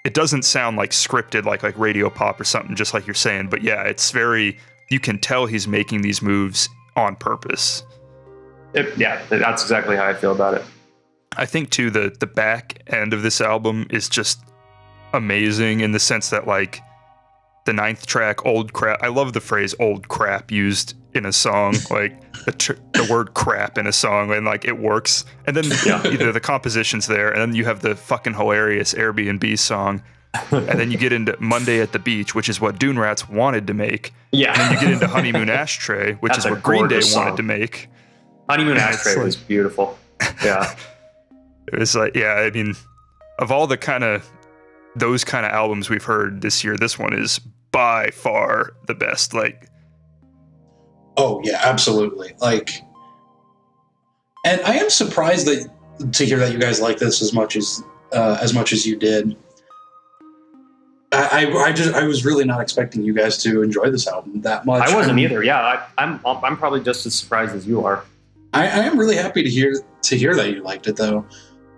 it 0.03 0.13
doesn't 0.13 0.43
sound 0.43 0.77
like 0.77 0.91
scripted, 0.91 1.45
like 1.45 1.63
like 1.63 1.77
radio 1.77 2.09
pop 2.09 2.39
or 2.39 2.43
something, 2.43 2.75
just 2.75 2.93
like 2.93 3.05
you're 3.05 3.13
saying. 3.13 3.49
But 3.49 3.61
yeah, 3.61 3.83
it's 3.83 4.11
very. 4.11 4.57
You 4.89 4.99
can 4.99 5.19
tell 5.19 5.45
he's 5.45 5.67
making 5.67 6.01
these 6.01 6.21
moves 6.21 6.67
on 6.95 7.15
purpose. 7.15 7.83
It, 8.73 8.97
yeah, 8.97 9.21
that's 9.29 9.61
exactly 9.61 9.95
how 9.95 10.05
I 10.05 10.13
feel 10.13 10.31
about 10.31 10.55
it. 10.55 10.63
I 11.37 11.45
think 11.45 11.69
too 11.69 11.89
the 11.89 12.15
the 12.19 12.27
back 12.27 12.81
end 12.87 13.13
of 13.13 13.21
this 13.21 13.41
album 13.41 13.87
is 13.89 14.09
just 14.09 14.43
amazing 15.13 15.81
in 15.81 15.91
the 15.91 15.99
sense 15.99 16.29
that 16.29 16.47
like 16.47 16.81
the 17.65 17.73
ninth 17.73 18.05
track, 18.05 18.45
old 18.45 18.73
crap. 18.73 19.01
I 19.03 19.07
love 19.07 19.33
the 19.33 19.39
phrase 19.39 19.75
"old 19.79 20.07
crap" 20.07 20.51
used 20.51 20.95
in 21.13 21.25
a 21.25 21.33
song, 21.33 21.75
like 21.89 22.19
the, 22.45 22.51
tr- 22.51 22.73
the 22.93 23.07
word 23.09 23.33
"crap" 23.33 23.77
in 23.77 23.87
a 23.87 23.91
song, 23.91 24.31
and 24.31 24.45
like 24.45 24.65
it 24.65 24.79
works. 24.79 25.25
And 25.45 25.55
then 25.55 25.65
yeah. 25.85 26.05
either 26.05 26.31
the 26.31 26.39
composition's 26.39 27.07
there, 27.07 27.31
and 27.31 27.41
then 27.41 27.55
you 27.55 27.65
have 27.65 27.81
the 27.81 27.95
fucking 27.95 28.33
hilarious 28.33 28.93
Airbnb 28.93 29.57
song, 29.59 30.03
and 30.51 30.79
then 30.79 30.91
you 30.91 30.97
get 30.97 31.11
into 31.11 31.35
Monday 31.39 31.81
at 31.81 31.91
the 31.91 31.99
Beach, 31.99 32.33
which 32.33 32.47
is 32.47 32.61
what 32.61 32.79
Dune 32.79 32.97
Rats 32.97 33.27
wanted 33.29 33.67
to 33.67 33.73
make. 33.73 34.13
Yeah. 34.31 34.51
And 34.51 34.59
then 34.59 34.71
you 34.73 34.79
get 34.79 34.93
into 34.93 35.07
Honeymoon 35.15 35.49
Ashtray, 35.49 36.13
which 36.15 36.33
That's 36.33 36.45
is 36.45 36.51
what 36.51 36.63
Green 36.63 36.87
Day 36.87 37.01
song. 37.01 37.25
wanted 37.25 37.37
to 37.37 37.43
make. 37.43 37.89
Honeymoon 38.49 38.77
Ashtray 38.77 39.15
like, 39.15 39.25
was 39.25 39.35
beautiful. 39.35 39.97
Yeah. 40.43 40.75
it 41.67 41.79
was 41.79 41.95
like, 41.95 42.15
yeah, 42.15 42.33
I 42.33 42.49
mean, 42.51 42.75
of 43.39 43.51
all 43.51 43.67
the 43.67 43.77
kind 43.77 44.03
of 44.03 44.29
those 44.95 45.23
kind 45.23 45.45
of 45.45 45.51
albums 45.51 45.89
we've 45.89 46.03
heard 46.03 46.41
this 46.41 46.63
year, 46.63 46.75
this 46.77 46.97
one 46.99 47.13
is 47.13 47.39
by 47.71 48.09
far 48.11 48.73
the 48.87 48.93
best. 48.95 49.33
Like, 49.33 49.67
oh 51.17 51.41
yeah, 51.43 51.61
absolutely. 51.63 52.33
Like, 52.39 52.81
and 54.45 54.61
I 54.61 54.75
am 54.75 54.89
surprised 54.89 55.47
that 55.47 55.69
to 56.13 56.25
hear 56.25 56.37
that 56.39 56.51
you 56.51 56.59
guys 56.59 56.81
like 56.81 56.97
this 56.97 57.21
as 57.21 57.33
much 57.33 57.55
as 57.55 57.83
uh, 58.11 58.37
as 58.41 58.53
much 58.53 58.73
as 58.73 58.85
you 58.85 58.95
did. 58.95 59.35
I, 61.13 61.45
I, 61.45 61.63
I 61.63 61.71
just 61.73 61.93
I 61.93 62.05
was 62.05 62.23
really 62.25 62.45
not 62.45 62.61
expecting 62.61 63.03
you 63.03 63.13
guys 63.13 63.41
to 63.43 63.61
enjoy 63.61 63.89
this 63.89 64.07
album 64.07 64.41
that 64.41 64.65
much. 64.65 64.81
I 64.81 64.95
wasn't 64.95 65.13
I'm, 65.13 65.19
either. 65.19 65.43
Yeah, 65.43 65.59
I, 65.59 65.85
I'm 65.97 66.19
I'm 66.25 66.57
probably 66.57 66.81
just 66.81 67.05
as 67.05 67.15
surprised 67.15 67.55
as 67.55 67.67
you 67.67 67.85
are. 67.85 68.05
I, 68.53 68.63
I 68.63 68.83
am 68.83 68.97
really 68.97 69.15
happy 69.15 69.43
to 69.43 69.49
hear 69.49 69.75
to 70.03 70.17
hear 70.17 70.35
that 70.35 70.49
you 70.51 70.63
liked 70.63 70.87
it 70.87 70.95
though. 70.95 71.25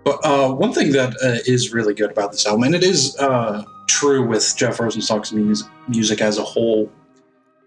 But 0.04 0.20
uh, 0.22 0.52
one 0.52 0.72
thing 0.72 0.92
that 0.92 1.14
uh, 1.22 1.40
is 1.46 1.72
really 1.72 1.94
good 1.94 2.10
about 2.10 2.32
this 2.32 2.46
album, 2.46 2.64
and 2.64 2.74
it 2.74 2.82
is 2.82 3.16
uh, 3.18 3.64
true 3.88 4.26
with 4.26 4.54
Jeff 4.56 4.76
Rosenstock's 4.76 5.32
music, 5.32 5.66
music 5.88 6.20
as 6.20 6.36
a 6.36 6.44
whole, 6.44 6.92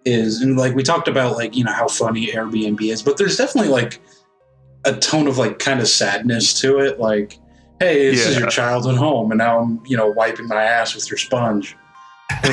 is 0.07 0.41
and 0.41 0.57
like 0.57 0.75
we 0.75 0.83
talked 0.83 1.07
about, 1.07 1.35
like 1.35 1.55
you 1.55 1.63
know 1.63 1.73
how 1.73 1.87
funny 1.87 2.27
Airbnb 2.27 2.81
is, 2.81 3.03
but 3.03 3.17
there's 3.17 3.37
definitely 3.37 3.69
like 3.69 4.01
a 4.85 4.93
tone 4.93 5.27
of 5.27 5.37
like 5.37 5.59
kind 5.59 5.79
of 5.79 5.87
sadness 5.87 6.59
to 6.61 6.79
it. 6.79 6.99
Like, 6.99 7.37
hey, 7.79 8.11
this 8.11 8.25
yeah. 8.25 8.31
is 8.31 8.39
your 8.39 8.49
childhood 8.49 8.97
home, 8.97 9.31
and 9.31 9.37
now 9.37 9.59
I'm 9.59 9.81
you 9.85 9.97
know 9.97 10.07
wiping 10.07 10.47
my 10.47 10.63
ass 10.63 10.95
with 10.95 11.09
your 11.09 11.17
sponge 11.17 11.75
like, 12.43 12.51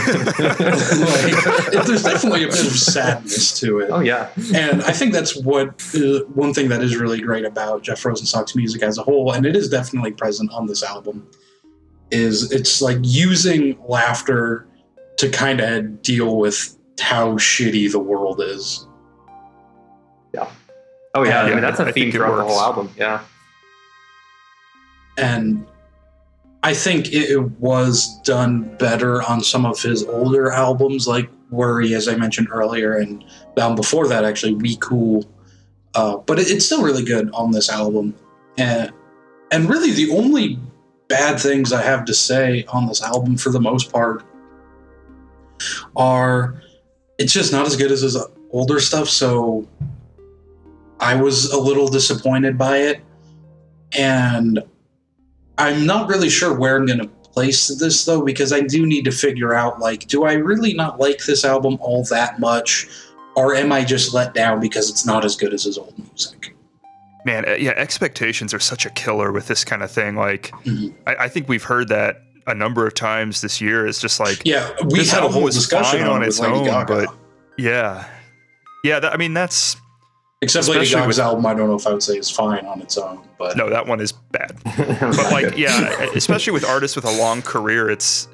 there's 1.85 2.05
definitely 2.05 2.45
a 2.45 2.47
bit 2.47 2.65
of 2.65 2.73
sadness 2.73 3.59
to 3.59 3.81
it. 3.81 3.91
Oh 3.91 3.99
yeah, 4.01 4.29
and 4.55 4.83
I 4.83 4.93
think 4.93 5.13
that's 5.13 5.37
what 5.37 5.69
uh, 5.97 6.21
one 6.33 6.55
thing 6.55 6.69
that 6.69 6.81
is 6.81 6.97
really 6.97 7.21
great 7.21 7.45
about 7.45 7.83
Jeff 7.83 8.01
Rosenstock's 8.05 8.55
music 8.55 8.83
as 8.83 8.99
a 8.99 9.03
whole, 9.03 9.33
and 9.33 9.45
it 9.45 9.57
is 9.57 9.69
definitely 9.69 10.13
present 10.13 10.53
on 10.53 10.67
this 10.67 10.85
album. 10.85 11.29
Is 12.13 12.53
it's 12.53 12.81
like 12.81 12.99
using 13.03 13.77
laughter 13.87 14.69
to 15.17 15.29
kind 15.29 15.61
of 15.61 16.03
deal 16.03 16.37
with 16.37 16.79
how 17.01 17.33
shitty 17.37 17.91
the 17.91 17.99
world 17.99 18.41
is. 18.41 18.87
Yeah. 20.33 20.49
Oh 21.15 21.25
yeah, 21.25 21.45
and, 21.45 21.51
I 21.51 21.55
mean 21.55 21.63
that's 21.63 21.81
a 21.81 21.93
theme 21.93 22.11
throughout 22.11 22.37
the 22.37 22.45
whole 22.45 22.61
album. 22.61 22.91
Yeah. 22.97 23.23
And 25.17 25.67
I 26.65 26.73
think 26.73 27.13
it 27.13 27.39
was 27.61 28.19
done 28.23 28.75
better 28.79 29.23
on 29.23 29.43
some 29.43 29.67
of 29.67 29.81
his 29.81 30.03
older 30.05 30.51
albums, 30.51 31.07
like 31.07 31.29
Worry, 31.51 31.95
as 31.95 32.09
I 32.09 32.17
mentioned 32.17 32.49
earlier, 32.51 32.97
and 32.97 33.23
down 33.55 33.77
before 33.77 34.09
that, 34.09 34.25
actually, 34.25 34.55
We 34.55 34.77
Cool. 34.77 35.25
Uh, 35.95 36.17
but 36.17 36.39
it, 36.39 36.51
it's 36.51 36.65
still 36.65 36.83
really 36.83 37.05
good 37.05 37.31
on 37.33 37.53
this 37.53 37.69
album. 37.69 38.15
And, 38.57 38.93
and 39.53 39.69
really, 39.69 39.93
the 39.93 40.11
only 40.11 40.59
bad 41.09 41.39
things 41.39 41.73
I 41.73 41.83
have 41.83 42.07
to 42.07 42.15
say 42.15 42.65
on 42.69 42.87
this 42.87 43.03
album, 43.03 43.37
for 43.37 43.51
the 43.51 43.61
most 43.61 43.93
part, 43.93 44.25
are 45.95 46.63
it's 47.19 47.33
just 47.33 47.53
not 47.53 47.67
as 47.67 47.77
good 47.77 47.93
as 47.93 48.03
his 48.03 48.17
older 48.51 48.81
stuff. 48.81 49.09
So 49.09 49.67
I 51.01 51.15
was 51.15 51.53
a 51.53 51.59
little 51.59 51.89
disappointed 51.89 52.57
by 52.57 52.79
it. 52.79 53.01
And 53.97 54.63
I'm 55.59 55.87
not 55.87 56.09
really 56.09 56.29
sure 56.29 56.59
where 56.59 56.77
I'm 56.77 56.87
going 56.87 56.99
to 56.99 57.07
place 57.35 57.69
this 57.69 58.05
though, 58.05 58.23
because 58.23 58.53
I 58.53 58.61
do 58.61 58.87
need 58.87 59.05
to 59.05 59.11
figure 59.11 59.55
out 59.55 59.81
like, 59.81 60.07
do 60.07 60.25
I 60.25 60.35
really 60.35 60.75
not 60.75 61.01
like 61.01 61.25
this 61.25 61.45
album 61.45 61.79
all 61.81 62.05
that 62.05 62.39
much, 62.41 62.89
or 63.37 63.55
am 63.55 63.73
I 63.73 63.85
just 63.85 64.15
let 64.15 64.35
down 64.35 64.61
because 64.61 64.89
it's 64.89 65.05
not 65.05 65.25
as 65.25 65.37
good 65.37 65.53
as 65.53 65.65
his 65.65 65.77
old 65.77 65.97
music? 65.99 66.57
Man, 67.25 67.49
uh, 67.49 67.53
yeah, 67.53 67.73
expectations 67.73 68.53
are 68.53 68.61
such 68.61 68.87
a 68.87 68.91
killer 68.91 69.33
with 69.33 69.47
this 69.49 69.65
kind 69.65 69.83
of 69.83 69.91
thing. 69.91 70.15
Like, 70.15 70.51
mm-hmm. 70.65 70.95
I, 71.07 71.17
I, 71.25 71.29
think 71.29 71.49
we've 71.49 71.63
heard 71.63 71.89
that 71.89 72.23
a 72.47 72.55
number 72.55 72.87
of 72.87 72.95
times 72.95 73.41
this 73.41 73.61
year. 73.61 73.87
It's 73.87 74.01
just 74.01 74.21
like, 74.21 74.43
yeah, 74.45 74.75
we 74.87 75.07
had 75.07 75.23
a 75.23 75.29
whole 75.29 75.47
discussion 75.47 76.03
on, 76.03 76.09
on 76.09 76.23
its 76.23 76.41
own, 76.41 76.65
Gaga. 76.65 77.07
but 77.07 77.17
yeah, 77.59 78.09
yeah. 78.83 79.01
That, 79.01 79.13
I 79.13 79.17
mean, 79.17 79.35
that's 79.35 79.77
Except 80.45 80.69
Lady 80.69 80.87
Gaga's 80.87 81.17
with, 81.17 81.19
album, 81.21 81.47
I 81.47 81.55
don't 81.55 81.69
know 81.69 81.75
if 81.75 81.87
I 81.87 81.93
would 81.93 82.03
say 82.03 82.19
is 82.19 82.31
fine 82.31 82.67
on 82.67 82.83
its 82.83 82.99
own, 82.99 83.27
but 83.39 83.57
no, 83.57 83.71
that 83.71 83.87
one 83.87 84.01
is 84.01 84.13
bad. 84.13 84.55
but 84.77 85.33
like, 85.33 85.57
yeah, 85.57 86.07
especially 86.15 86.53
with 86.53 86.65
artists 86.67 86.95
with 86.95 87.07
a 87.07 87.19
long 87.19 87.41
career, 87.41 87.89
it's 87.89 88.29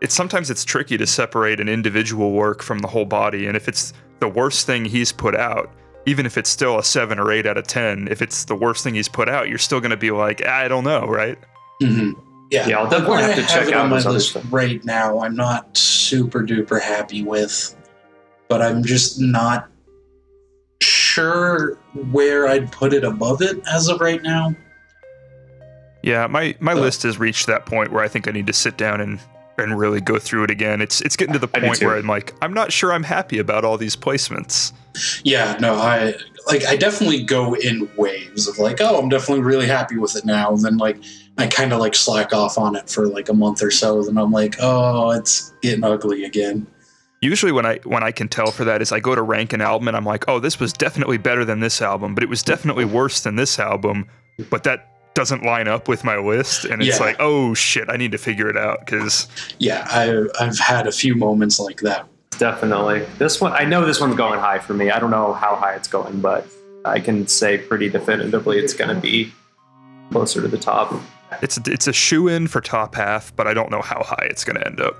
it's 0.00 0.14
sometimes 0.14 0.50
it's 0.50 0.64
tricky 0.64 0.96
to 0.96 1.06
separate 1.06 1.60
an 1.60 1.68
individual 1.68 2.32
work 2.32 2.62
from 2.62 2.80
the 2.80 2.88
whole 2.88 3.04
body. 3.04 3.46
And 3.46 3.56
if 3.56 3.68
it's 3.68 3.92
the 4.18 4.28
worst 4.28 4.66
thing 4.66 4.84
he's 4.84 5.12
put 5.12 5.36
out, 5.36 5.70
even 6.06 6.26
if 6.26 6.36
it's 6.36 6.50
still 6.50 6.78
a 6.78 6.82
seven 6.82 7.20
or 7.20 7.30
eight 7.30 7.46
out 7.46 7.56
of 7.56 7.68
ten, 7.68 8.08
if 8.08 8.20
it's 8.20 8.44
the 8.44 8.56
worst 8.56 8.82
thing 8.82 8.94
he's 8.94 9.08
put 9.08 9.28
out, 9.28 9.48
you're 9.48 9.58
still 9.58 9.80
going 9.80 9.90
to 9.90 9.96
be 9.96 10.10
like, 10.10 10.44
I 10.44 10.66
don't 10.66 10.84
know, 10.84 11.06
right? 11.06 11.38
Mm-hmm. 11.80 12.18
Yeah, 12.50 12.66
yeah, 12.66 12.78
I'll 12.78 12.88
definitely 12.88 13.22
have 13.22 13.34
to 13.34 13.46
check 13.46 13.68
out 13.72 13.84
on 13.84 13.90
my 13.90 14.00
list 14.00 14.36
right 14.50 14.82
now. 14.84 15.20
I'm 15.20 15.36
not 15.36 15.76
super 15.76 16.42
duper 16.42 16.80
happy 16.80 17.22
with, 17.22 17.76
but 18.48 18.62
I'm 18.62 18.82
just 18.82 19.20
not 19.20 19.68
sure 20.80 21.74
where 22.10 22.46
I'd 22.46 22.72
put 22.72 22.94
it 22.94 23.04
above 23.04 23.42
it 23.42 23.60
as 23.70 23.88
of 23.88 24.00
right 24.00 24.22
now. 24.22 24.54
Yeah, 26.02 26.26
my 26.26 26.54
my 26.60 26.72
list 26.72 27.02
has 27.02 27.18
reached 27.18 27.46
that 27.48 27.66
point 27.66 27.92
where 27.92 28.02
I 28.02 28.08
think 28.08 28.28
I 28.28 28.30
need 28.30 28.46
to 28.46 28.52
sit 28.52 28.78
down 28.78 29.00
and 29.00 29.20
and 29.58 29.78
really 29.78 30.00
go 30.00 30.18
through 30.18 30.44
it 30.44 30.50
again. 30.50 30.80
It's 30.80 31.00
it's 31.02 31.16
getting 31.16 31.32
to 31.34 31.38
the 31.38 31.48
point 31.48 31.82
where 31.82 31.96
I'm 31.96 32.06
like, 32.06 32.34
I'm 32.40 32.54
not 32.54 32.72
sure 32.72 32.92
I'm 32.92 33.02
happy 33.02 33.38
about 33.38 33.64
all 33.64 33.76
these 33.76 33.96
placements. 33.96 34.72
Yeah, 35.24 35.56
no, 35.60 35.74
I 35.74 36.14
like 36.46 36.64
I 36.64 36.76
definitely 36.76 37.22
go 37.22 37.54
in 37.54 37.88
waves 37.96 38.48
of 38.48 38.58
like, 38.58 38.80
oh, 38.80 38.98
I'm 39.00 39.08
definitely 39.08 39.44
really 39.44 39.66
happy 39.66 39.96
with 39.96 40.16
it 40.16 40.24
now. 40.24 40.52
And 40.52 40.62
then 40.62 40.76
like 40.78 40.98
I 41.36 41.46
kind 41.46 41.72
of 41.72 41.78
like 41.78 41.94
slack 41.94 42.32
off 42.32 42.58
on 42.58 42.74
it 42.74 42.88
for 42.90 43.06
like 43.06 43.28
a 43.28 43.34
month 43.34 43.62
or 43.62 43.70
so. 43.70 44.02
Then 44.02 44.18
I'm 44.18 44.32
like, 44.32 44.56
oh, 44.60 45.10
it's 45.10 45.52
getting 45.62 45.84
ugly 45.84 46.24
again. 46.24 46.66
Usually 47.20 47.52
when 47.52 47.66
I 47.66 47.80
when 47.84 48.02
I 48.02 48.10
can 48.12 48.28
tell 48.28 48.50
for 48.50 48.64
that 48.64 48.80
is 48.80 48.92
I 48.92 49.00
go 49.00 49.14
to 49.14 49.22
rank 49.22 49.52
an 49.52 49.60
album 49.60 49.88
and 49.88 49.96
I'm 49.96 50.04
like, 50.04 50.24
oh, 50.28 50.38
this 50.40 50.58
was 50.60 50.72
definitely 50.72 51.18
better 51.18 51.44
than 51.44 51.60
this 51.60 51.82
album, 51.82 52.14
but 52.14 52.22
it 52.22 52.28
was 52.28 52.42
definitely 52.42 52.84
worse 52.84 53.20
than 53.20 53.36
this 53.36 53.58
album, 53.58 54.06
but 54.50 54.62
that 54.64 54.86
doesn't 55.14 55.42
line 55.42 55.66
up 55.66 55.88
with 55.88 56.04
my 56.04 56.16
list, 56.16 56.64
and 56.64 56.80
it's 56.80 57.00
Yeah. 57.00 57.04
like, 57.04 57.16
oh 57.18 57.52
shit, 57.52 57.88
I 57.90 57.96
need 57.96 58.12
to 58.12 58.18
figure 58.18 58.48
it 58.48 58.56
out 58.56 58.86
because 58.86 59.26
Yeah, 59.58 59.84
I, 59.90 60.26
I've 60.40 60.58
had 60.60 60.86
a 60.86 60.92
few 60.92 61.16
moments 61.16 61.58
like 61.58 61.80
that. 61.80 62.06
Definitely. 62.38 63.00
This 63.18 63.40
one, 63.40 63.52
I 63.52 63.64
know 63.64 63.84
this 63.84 64.00
one's 64.00 64.16
going 64.16 64.38
high 64.38 64.58
for 64.58 64.74
me. 64.74 64.90
I 64.90 64.98
don't 64.98 65.10
know 65.10 65.32
how 65.32 65.56
high 65.56 65.74
it's 65.74 65.88
going, 65.88 66.20
but 66.20 66.46
I 66.84 67.00
can 67.00 67.26
say 67.26 67.58
pretty 67.58 67.88
definitively 67.88 68.58
it's 68.58 68.74
going 68.74 68.94
to 68.94 69.00
be 69.00 69.32
closer 70.10 70.40
to 70.40 70.48
the 70.48 70.58
top. 70.58 70.94
it's 71.42 71.58
it's 71.66 71.86
a 71.86 71.92
shoe 71.92 72.28
in 72.28 72.46
for 72.46 72.60
top 72.60 72.94
half, 72.94 73.34
but 73.36 73.46
I 73.46 73.54
don't 73.54 73.70
know 73.70 73.82
how 73.82 74.02
high 74.02 74.26
it's 74.30 74.44
going 74.44 74.56
to 74.56 74.66
end 74.66 74.80
up. 74.80 74.96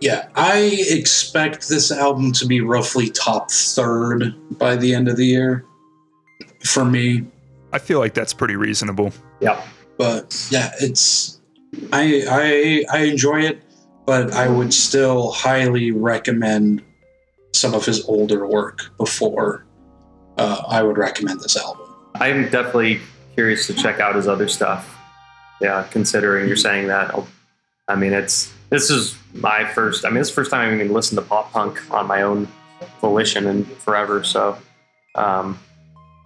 Yeah, 0.00 0.28
I 0.34 0.78
expect 0.88 1.68
this 1.68 1.92
album 1.92 2.32
to 2.32 2.46
be 2.46 2.60
roughly 2.62 3.10
top 3.10 3.50
third 3.50 4.34
by 4.58 4.76
the 4.76 4.94
end 4.94 5.08
of 5.08 5.16
the 5.16 5.26
year 5.26 5.64
for 6.64 6.84
me. 6.84 7.26
I 7.72 7.78
feel 7.78 7.98
like 7.98 8.14
that's 8.14 8.32
pretty 8.32 8.56
reasonable. 8.56 9.12
Yeah. 9.40 9.62
But 9.98 10.48
yeah, 10.50 10.72
it's 10.80 11.38
I 11.92 12.24
I 12.28 12.84
I 12.98 13.02
enjoy 13.04 13.42
it, 13.42 13.62
but 14.10 14.32
I 14.32 14.48
would 14.48 14.74
still 14.74 15.30
highly 15.30 15.92
recommend 15.92 16.82
some 17.52 17.74
of 17.74 17.86
his 17.86 18.04
older 18.06 18.44
work 18.44 18.90
before 18.98 19.64
uh, 20.36 20.64
I 20.66 20.82
would 20.82 20.98
recommend 20.98 21.38
this 21.42 21.56
album. 21.56 21.86
I'm 22.16 22.48
definitely 22.50 22.98
curious 23.34 23.68
to 23.68 23.72
check 23.74 24.00
out 24.00 24.16
his 24.16 24.26
other 24.26 24.48
stuff. 24.48 24.98
Yeah, 25.60 25.86
considering 25.92 26.48
you're 26.48 26.56
saying 26.56 26.88
that. 26.88 27.14
I'll- 27.14 27.28
I 27.86 27.94
mean, 27.94 28.12
it's 28.12 28.52
this 28.68 28.90
is 28.90 29.16
my 29.32 29.64
first. 29.64 30.04
I 30.04 30.08
mean, 30.08 30.18
it's 30.18 30.30
the 30.30 30.34
first 30.34 30.50
time 30.50 30.66
I've 30.66 30.74
even 30.74 30.92
listened 30.92 31.18
to 31.20 31.24
pop 31.24 31.52
punk 31.52 31.80
on 31.94 32.08
my 32.08 32.22
own 32.22 32.48
volition 33.00 33.46
in 33.46 33.64
forever. 33.64 34.24
So, 34.24 34.58
um, 35.14 35.56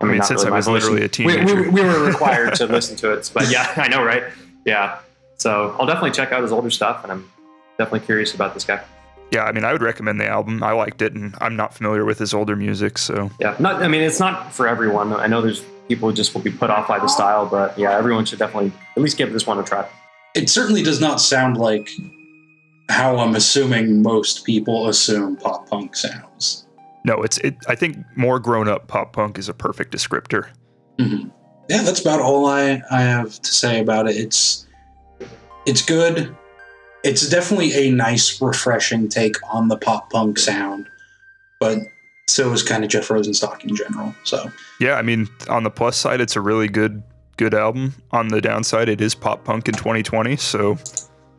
I 0.00 0.06
mean, 0.06 0.16
not 0.18 0.26
since 0.26 0.40
really 0.40 0.46
I 0.46 0.50
my 0.52 0.56
was 0.56 0.68
literally 0.68 1.04
a 1.04 1.08
volition. 1.08 1.26
We- 1.26 1.32
teenager. 1.34 1.70
We, 1.70 1.82
we 1.82 1.82
were 1.82 2.02
required 2.02 2.54
to 2.54 2.66
listen 2.66 2.96
to 2.96 3.12
it, 3.12 3.30
but 3.34 3.50
yeah, 3.50 3.70
I 3.76 3.88
know, 3.88 4.02
right? 4.02 4.22
Yeah. 4.64 5.00
So 5.36 5.76
I'll 5.78 5.84
definitely 5.86 6.12
check 6.12 6.32
out 6.32 6.40
his 6.40 6.50
older 6.52 6.70
stuff, 6.70 7.02
and 7.02 7.12
I'm 7.12 7.30
definitely 7.78 8.00
curious 8.06 8.34
about 8.34 8.54
this 8.54 8.64
guy. 8.64 8.82
Yeah, 9.32 9.44
I 9.44 9.52
mean, 9.52 9.64
I 9.64 9.72
would 9.72 9.82
recommend 9.82 10.20
the 10.20 10.28
album. 10.28 10.62
I 10.62 10.72
liked 10.72 11.02
it, 11.02 11.12
and 11.14 11.34
I'm 11.40 11.56
not 11.56 11.74
familiar 11.74 12.04
with 12.04 12.18
his 12.18 12.32
older 12.34 12.54
music, 12.56 12.98
so 12.98 13.30
Yeah, 13.40 13.56
not. 13.58 13.82
I 13.82 13.88
mean, 13.88 14.02
it's 14.02 14.20
not 14.20 14.52
for 14.52 14.68
everyone. 14.68 15.12
I 15.12 15.26
know 15.26 15.40
there's 15.40 15.62
people 15.88 16.08
who 16.08 16.14
just 16.14 16.34
will 16.34 16.40
be 16.42 16.50
put 16.52 16.70
off 16.70 16.86
by 16.88 16.98
the 16.98 17.08
style, 17.08 17.46
but 17.46 17.76
yeah, 17.78 17.96
everyone 17.96 18.24
should 18.26 18.38
definitely 18.38 18.70
at 18.96 19.02
least 19.02 19.16
give 19.16 19.32
this 19.32 19.46
one 19.46 19.58
a 19.58 19.62
try. 19.64 19.88
It 20.34 20.48
certainly 20.50 20.82
does 20.82 21.00
not 21.00 21.20
sound 21.20 21.56
like 21.56 21.90
how 22.90 23.16
I'm 23.18 23.34
assuming 23.34 24.02
most 24.02 24.44
people 24.44 24.88
assume 24.88 25.36
pop 25.36 25.68
punk 25.68 25.96
sounds. 25.96 26.66
no, 27.04 27.22
it's 27.22 27.38
it. 27.38 27.56
I 27.66 27.74
think 27.74 27.98
more 28.16 28.38
grown 28.38 28.68
up 28.68 28.86
pop 28.88 29.12
punk 29.12 29.38
is 29.38 29.48
a 29.48 29.54
perfect 29.54 29.92
descriptor. 29.92 30.48
Mhm. 30.98 31.30
Yeah, 31.68 31.82
that's 31.82 32.00
about 32.00 32.20
all 32.20 32.46
I, 32.46 32.82
I 32.90 33.00
have 33.00 33.40
to 33.40 33.54
say 33.54 33.80
about 33.80 34.08
it. 34.08 34.16
It's 34.16 34.66
it's 35.66 35.82
good. 35.82 36.34
It's 37.04 37.28
definitely 37.28 37.72
a 37.74 37.90
nice, 37.90 38.40
refreshing 38.40 39.08
take 39.08 39.36
on 39.52 39.68
the 39.68 39.76
pop 39.76 40.10
punk 40.10 40.38
sound, 40.38 40.88
but 41.60 41.78
so 42.28 42.50
is 42.52 42.62
kind 42.62 42.82
of 42.82 42.90
Jeff 42.90 43.08
Rosenstock 43.08 43.62
in 43.64 43.76
general. 43.76 44.14
So 44.24 44.50
Yeah, 44.80 44.94
I 44.94 45.02
mean, 45.02 45.28
on 45.48 45.62
the 45.62 45.70
plus 45.70 45.96
side, 45.96 46.20
it's 46.20 46.34
a 46.34 46.40
really 46.40 46.68
good 46.68 47.02
good 47.36 47.54
album. 47.54 47.94
On 48.12 48.28
the 48.28 48.40
downside, 48.40 48.88
it 48.88 49.00
is 49.00 49.14
pop 49.14 49.44
punk 49.44 49.68
in 49.68 49.74
2020, 49.74 50.36
so 50.36 50.78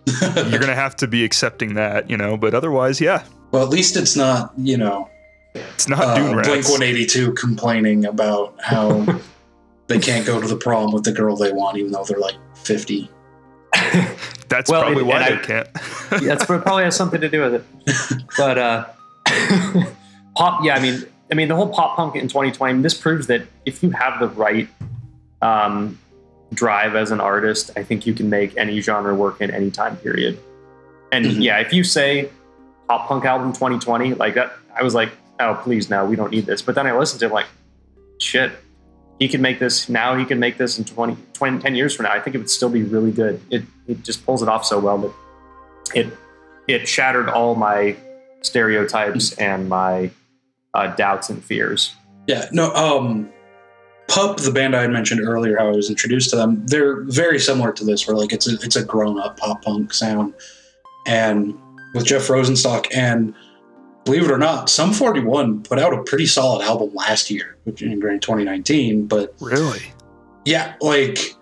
you're 0.21 0.59
gonna 0.59 0.75
have 0.75 0.95
to 0.97 1.07
be 1.07 1.23
accepting 1.23 1.73
that, 1.73 2.09
you 2.09 2.17
know. 2.17 2.37
But 2.37 2.53
otherwise, 2.53 3.01
yeah, 3.01 3.23
well, 3.51 3.63
at 3.63 3.69
least 3.69 3.97
it's 3.97 4.15
not 4.15 4.53
you 4.57 4.77
know 4.77 5.09
it's 5.55 5.87
not 5.87 6.03
uh, 6.03 6.15
Dune 6.15 6.41
Blink 6.43 6.65
182 6.65 7.33
complaining 7.33 8.05
about 8.05 8.55
how 8.61 9.05
they 9.87 9.99
can't 9.99 10.25
go 10.25 10.39
to 10.39 10.47
the 10.47 10.57
prom 10.57 10.91
with 10.91 11.03
the 11.03 11.11
girl 11.11 11.35
they 11.35 11.51
want, 11.51 11.77
even 11.77 11.91
though 11.91 12.03
they're 12.03 12.19
like 12.19 12.35
50. 12.55 13.09
That's 14.49 14.69
Well, 14.69 14.81
probably 14.83 15.03
why 15.03 15.29
they 15.29 15.35
I- 15.35 15.37
can't. 15.39 15.67
Yeah, 16.11 16.19
that's 16.35 16.45
probably 16.45 16.83
has 16.83 16.95
something 16.95 17.19
to 17.21 17.29
do 17.29 17.41
with 17.41 17.55
it. 17.55 18.23
But 18.37 18.57
uh, 18.57 18.85
pop, 20.35 20.63
yeah, 20.63 20.75
I 20.75 20.79
mean, 20.79 21.03
I 21.31 21.35
mean, 21.35 21.47
the 21.47 21.55
whole 21.55 21.69
pop 21.69 21.95
punk 21.95 22.15
in 22.15 22.27
2020. 22.27 22.81
This 22.81 22.93
proves 22.93 23.27
that 23.27 23.41
if 23.65 23.81
you 23.81 23.89
have 23.91 24.19
the 24.19 24.27
right 24.29 24.67
um, 25.41 25.97
drive 26.53 26.95
as 26.95 27.11
an 27.11 27.19
artist, 27.19 27.71
I 27.75 27.83
think 27.83 28.05
you 28.05 28.13
can 28.13 28.29
make 28.29 28.55
any 28.57 28.79
genre 28.81 29.15
work 29.15 29.41
in 29.41 29.49
any 29.51 29.71
time 29.71 29.97
period. 29.97 30.37
And 31.11 31.25
Mhm. 31.25 31.43
yeah, 31.43 31.57
if 31.59 31.73
you 31.73 31.83
say 31.83 32.29
pop 32.87 33.07
punk 33.07 33.25
album 33.25 33.53
2020 33.53 34.13
like 34.15 34.35
that, 34.35 34.53
I 34.77 34.83
was 34.83 34.93
like, 34.93 35.09
oh 35.39 35.59
please, 35.63 35.89
no, 35.89 36.05
we 36.05 36.15
don't 36.15 36.31
need 36.31 36.45
this. 36.45 36.61
But 36.61 36.75
then 36.75 36.85
I 36.87 36.95
listened 36.97 37.19
to 37.21 37.25
it 37.27 37.31
like, 37.31 37.47
shit, 38.19 38.51
he 39.19 39.27
can 39.27 39.41
make 39.41 39.59
this 39.59 39.89
now. 39.89 40.15
He 40.15 40.25
can 40.25 40.39
make 40.39 40.57
this 40.57 40.77
in 40.77 40.85
20, 40.85 41.17
20 41.33 41.59
10 41.59 41.75
years 41.75 41.95
from 41.95 42.03
now. 42.03 42.11
I 42.11 42.19
think 42.19 42.35
it 42.35 42.39
would 42.39 42.49
still 42.49 42.69
be 42.69 42.83
really 42.83 43.11
good. 43.11 43.41
It 43.49 43.63
it 43.87 44.03
just 44.03 44.25
pulls 44.25 44.41
it 44.41 44.49
off 44.49 44.65
so 44.65 44.79
well 44.79 44.97
that 44.97 45.13
it 45.93 46.17
it 46.67 46.87
shattered 46.87 47.29
all 47.29 47.55
my 47.55 47.95
stereotypes 48.41 49.33
and 49.33 49.69
my 49.69 50.09
uh, 50.73 50.87
doubts 50.95 51.29
and 51.29 51.43
fears. 51.43 51.93
Yeah, 52.27 52.47
no, 52.51 52.73
um, 52.73 53.31
Pup, 54.07 54.37
the 54.37 54.51
band 54.51 54.75
I 54.75 54.81
had 54.81 54.91
mentioned 54.91 55.21
earlier, 55.21 55.57
how 55.57 55.67
I 55.67 55.75
was 55.75 55.89
introduced 55.89 56.29
to 56.29 56.35
them, 56.35 56.65
they're 56.67 57.01
very 57.03 57.39
similar 57.39 57.71
to 57.73 57.83
this, 57.83 58.07
where 58.07 58.15
like 58.15 58.33
it's 58.33 58.47
a, 58.47 58.55
it's 58.61 58.75
a 58.75 58.83
grown 58.83 59.19
up 59.19 59.37
pop 59.37 59.63
punk 59.63 59.93
sound. 59.93 60.33
And 61.07 61.57
with 61.93 62.05
Jeff 62.05 62.27
Rosenstock, 62.27 62.87
and 62.93 63.33
believe 64.03 64.23
it 64.23 64.31
or 64.31 64.37
not, 64.37 64.69
Sum 64.69 64.93
41 64.93 65.63
put 65.63 65.79
out 65.79 65.93
a 65.93 66.03
pretty 66.03 66.27
solid 66.27 66.63
album 66.63 66.93
last 66.93 67.31
year, 67.31 67.57
which 67.63 67.81
in 67.81 67.99
2019. 67.99 69.07
But 69.07 69.33
really? 69.39 69.81
yeah, 70.45 70.75
like 70.81 71.35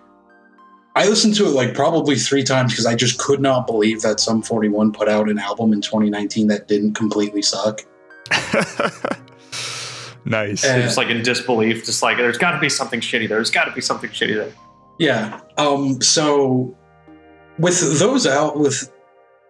I 0.96 1.08
listened 1.08 1.34
to 1.36 1.46
it 1.46 1.50
like 1.50 1.74
probably 1.74 2.14
three 2.16 2.44
times 2.44 2.72
because 2.72 2.86
I 2.86 2.94
just 2.94 3.18
could 3.18 3.40
not 3.40 3.66
believe 3.66 4.02
that 4.02 4.20
Sum 4.20 4.42
41 4.42 4.92
put 4.92 5.08
out 5.08 5.28
an 5.28 5.38
album 5.38 5.72
in 5.72 5.80
2019 5.80 6.46
that 6.48 6.68
didn't 6.68 6.94
completely 6.94 7.42
suck. 7.42 7.80
nice. 10.24 10.64
And- 10.64 10.82
Just 10.82 10.96
like 10.96 11.08
in 11.08 11.22
disbelief, 11.22 11.84
just 11.84 12.02
like 12.02 12.16
there's 12.16 12.38
got 12.38 12.52
to 12.52 12.60
be 12.60 12.68
something 12.68 13.00
shitty 13.00 13.28
there. 13.28 13.38
There's 13.38 13.50
got 13.50 13.64
to 13.64 13.72
be 13.72 13.80
something 13.80 14.10
shitty 14.10 14.34
there. 14.34 14.52
Yeah. 14.98 15.40
Um. 15.58 16.00
So 16.00 16.76
with 17.58 17.98
those 17.98 18.26
out 18.26 18.58
with 18.58 18.90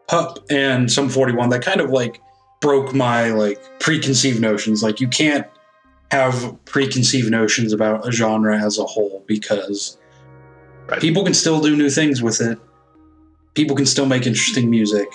Pup 0.09 0.39
and 0.51 0.91
Sum 0.91 1.09
41, 1.11 1.51
that 1.51 1.63
kind 1.63 1.81
of 1.83 1.91
like 1.91 2.21
broke 2.61 2.95
my 2.95 3.31
like 3.31 3.61
preconceived 3.81 4.41
notions. 4.41 4.83
Like 4.83 5.01
you 5.01 5.09
can't 5.09 5.47
have 6.11 6.57
preconceived 6.65 7.31
notions 7.31 7.73
about 7.75 8.07
a 8.09 8.13
genre 8.13 8.59
as 8.59 8.79
a 8.79 8.85
whole 8.85 9.23
because 9.27 9.99
Right. 10.87 11.01
people 11.01 11.25
can 11.25 11.35
still 11.35 11.61
do 11.61 11.77
new 11.77 11.90
things 11.90 12.23
with 12.23 12.40
it. 12.40 12.59
People 13.55 13.77
can 13.77 13.87
still 13.87 14.07
make 14.07 14.27
interesting 14.27 14.68
music 14.68 15.09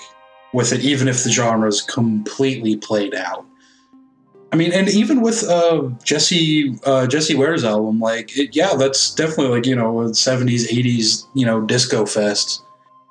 with 0.52 0.72
it, 0.72 0.80
even 0.80 1.08
if 1.08 1.22
the 1.22 1.30
genre 1.30 1.68
is 1.68 1.82
completely 1.82 2.76
played 2.76 3.14
out. 3.14 3.44
I 4.52 4.56
mean, 4.56 4.72
and 4.72 4.88
even 4.88 5.20
with 5.20 5.44
uh, 5.44 5.90
Jessie 6.02 6.76
uh, 6.84 7.06
Jessie 7.06 7.36
Ware's 7.36 7.62
album, 7.64 8.00
like, 8.00 8.36
it, 8.36 8.56
yeah, 8.56 8.74
that's 8.74 9.14
definitely 9.14 9.48
like 9.48 9.66
you 9.66 9.76
know 9.76 10.00
a 10.00 10.14
seventies, 10.14 10.70
eighties, 10.72 11.26
you 11.34 11.46
know, 11.46 11.60
disco 11.60 12.04
fest, 12.04 12.62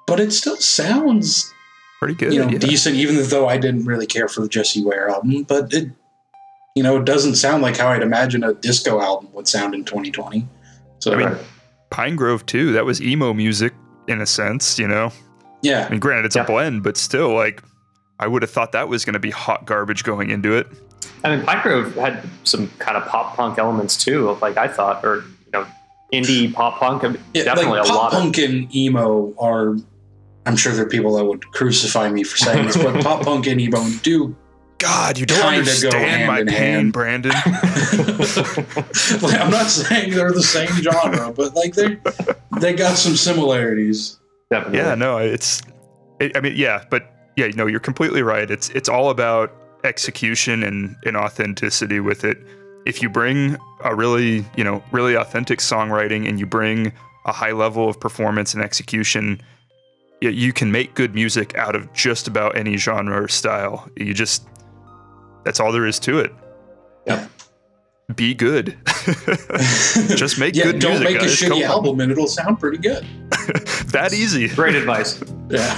but 0.06 0.19
it 0.19 0.34
still 0.34 0.58
sounds 0.58 1.54
Pretty 2.00 2.15
good. 2.15 2.34
you 2.34 2.39
know 2.39 2.50
yeah. 2.50 2.58
decent, 2.58 2.95
even 2.98 3.24
though 3.30 3.48
I 3.48 3.58
didn't 3.58 3.86
really 3.86 4.06
care 4.06 4.28
for 4.28 4.41
the 4.41 4.50
Jessie 4.50 4.84
Ware 4.84 5.10
album. 5.10 5.43
But 5.43 5.74
it, 5.74 5.89
you 6.76 6.84
know, 6.84 6.98
it 6.98 7.06
doesn't 7.06 7.36
sound 7.36 7.63
like 7.63 7.78
how 7.78 7.88
I'd 7.88 8.04
imagine 8.04 8.43
a 8.43 8.54
disco 8.54 9.00
album 9.00 9.32
would 9.32 9.48
sound 9.48 9.74
in 9.74 9.86
2020. 9.86 10.45
So 11.00 11.13
I 11.13 11.15
mean, 11.15 11.38
Pinegrove 11.91 12.45
too. 12.45 12.71
That 12.73 12.86
was 12.86 13.02
emo 13.02 13.34
music 13.34 13.73
in 14.08 14.21
a 14.21 14.25
sense, 14.25 14.78
you 14.80 14.88
know. 14.88 15.12
yeah, 15.62 15.86
I 15.88 15.89
mean, 15.91 15.99
granted, 15.99 16.25
it's 16.25 16.36
Yeah. 16.36 16.43
a 16.43 16.45
blend, 16.45 16.84
but 16.84 16.95
still, 16.97 17.34
like, 17.36 17.62
I 18.19 18.28
would 18.28 18.41
have 18.43 18.52
thought 18.52 18.71
that 18.73 18.88
was 18.89 19.04
going 19.06 19.13
to 19.13 19.19
be 19.19 19.30
hot 19.32 19.65
garbage 19.65 20.04
going 20.04 20.30
into 20.30 20.54
it. 20.54 20.67
I 21.23 21.36
mean, 21.36 21.45
Pinegrove 21.45 21.95
had 21.95 22.23
some 22.43 22.69
kind 22.80 22.95
of 22.97 23.06
pop 23.08 23.36
punk 23.36 23.58
elements 23.60 23.97
too. 23.97 24.38
Like 24.41 24.58
I 24.58 24.67
thought, 24.67 25.04
or 25.06 25.17
you 25.45 25.52
know, 25.54 25.65
indie 26.13 26.54
pop 26.54 26.80
punk. 26.80 27.04
I 27.04 27.15
yeah, 27.34 27.43
definitely 27.43 27.80
like 27.80 27.86
a 27.86 27.89
pop 27.89 27.95
lot 27.97 28.13
of 28.13 28.19
punk 28.19 28.38
and 28.38 28.73
emo 28.75 29.34
are. 29.38 29.75
I'm 30.45 30.56
sure 30.56 30.71
there 30.73 30.86
are 30.86 30.89
people 30.89 31.15
that 31.17 31.25
would 31.25 31.45
crucify 31.52 32.10
me 32.10 32.23
for 32.23 32.38
saying 32.38 32.65
this, 32.67 32.78
but 32.78 33.04
pop 33.04 33.23
punk 33.23 33.47
and 33.47 33.60
emo 33.60 33.84
do 34.02 34.36
God, 34.80 35.20
you 35.20 35.26
don't 35.26 35.54
understand 35.54 36.26
my 36.26 36.38
hand 36.38 36.50
pain, 36.50 36.58
hand. 36.58 36.94
Brandon. 36.94 37.32
like, 39.22 39.39
I'm 39.39 39.52
not 39.52 39.70
saying 39.70 40.12
they're 40.12 40.32
the 40.32 40.42
same 40.42 40.70
genre, 40.82 41.32
but 41.34 41.54
like 41.54 41.74
they 41.74 41.98
they 42.60 42.74
got 42.74 42.98
some 42.98 43.15
similarities. 43.15 44.18
definitely. 44.50 44.80
yeah, 44.80 44.96
no, 44.96 45.18
it's. 45.18 45.62
It, 46.20 46.36
I 46.36 46.42
mean, 46.42 46.54
yeah, 46.56 46.86
but 46.89 47.13
yeah, 47.36 47.48
no, 47.48 47.68
you're 47.68 47.80
completely 47.80 48.24
right. 48.24 48.50
It's 48.50 48.70
it's 48.70 48.89
all 48.89 49.10
about 49.10 49.54
execution 49.84 50.63
and, 50.63 50.96
and 51.06 51.15
authenticity 51.15 52.00
with 52.00 52.24
it. 52.24 52.38
If 52.86 53.02
you 53.02 53.10
bring 53.10 53.58
a 53.84 53.96
really, 53.96 54.46
you 54.56 54.63
know, 54.63 54.84
really 54.92 55.15
authentic 55.15 55.60
songwriting 55.60 56.28
and 56.28 56.39
you 56.39 56.46
bring 56.46 56.92
a 57.26 57.32
high 57.32 57.52
level 57.52 57.89
of 57.89 58.00
performance 58.00 58.54
and 58.54 58.63
execution, 58.63 59.42
you 60.22 60.54
can 60.54 60.72
make 60.72 60.96
good 60.96 61.13
music 61.13 61.56
out 61.56 61.76
of 61.76 61.92
just 61.94 62.28
about 62.28 62.58
any 62.58 62.78
genre 62.78 63.24
or 63.24 63.28
style. 63.28 63.89
You 63.96 64.13
just 64.13 64.46
that's 65.50 65.60
all 65.60 65.72
there 65.72 65.88
is 65.88 65.98
to 65.98 66.20
it. 66.20 66.32
Yeah. 67.08 67.28
Be 68.16 68.36
good. 68.36 68.78
just 70.16 70.40
make 70.40 70.56
yeah, 70.56 70.66
good 70.66 70.80
don't 70.80 71.00
music. 71.00 71.08
make 71.08 71.16
a 71.18 71.26
guys. 71.26 71.40
Come 71.42 71.52
shitty 71.54 71.66
on. 71.66 71.72
album 71.72 72.00
and 72.02 72.12
it'll 72.12 72.28
sound 72.28 72.60
pretty 72.60 72.78
good. 72.78 73.04
that 73.92 74.12
easy. 74.14 74.48
Great 74.50 74.76
advice. 74.76 75.20
Yeah. 75.50 75.74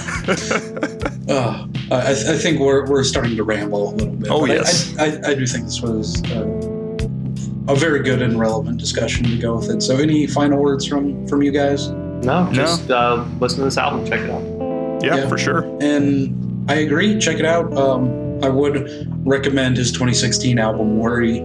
uh, 1.30 1.66
I, 1.90 2.10
I 2.12 2.14
think 2.38 2.60
we're, 2.60 2.86
we're 2.90 3.06
starting 3.06 3.38
to 3.38 3.44
ramble 3.46 3.92
a 3.92 3.96
little 3.96 4.14
bit. 4.16 4.30
Oh, 4.30 4.42
but 4.42 4.52
I- 4.52 4.54
yes. 4.56 4.98
I, 5.00 5.06
I, 5.06 5.32
I 5.32 5.34
do 5.36 5.48
think 5.48 5.64
this 5.64 5.80
was 5.82 6.22
uh, 6.30 7.72
a 7.72 7.76
very 7.78 8.04
good 8.04 8.22
and 8.22 8.38
relevant 8.38 8.78
discussion 8.82 9.24
to 9.24 9.38
go 9.38 9.56
with 9.56 9.70
it. 9.70 9.82
So, 9.82 9.96
any 9.96 10.28
final 10.28 10.62
words 10.62 10.86
from 10.86 11.26
from 11.28 11.42
you 11.42 11.52
guys? 11.54 11.88
No, 11.88 12.50
just 12.52 12.92
Uh, 12.92 13.24
listen 13.40 13.60
to 13.60 13.64
this 13.64 13.78
album. 13.78 14.06
Check 14.06 14.20
it 14.20 14.30
out. 14.30 15.02
Yeah, 15.02 15.16
Yeah. 15.16 15.30
for 15.30 15.38
sure. 15.38 15.62
And 15.82 16.70
I 16.70 16.76
agree. 16.76 17.18
Check 17.18 17.38
it 17.40 17.46
out. 17.46 17.72
Um, 17.78 18.10
I 18.44 18.50
would 18.50 19.08
recommend 19.28 19.78
his 19.78 19.92
2016 19.92 20.58
album 20.60 20.98
"Worry" 20.98 21.40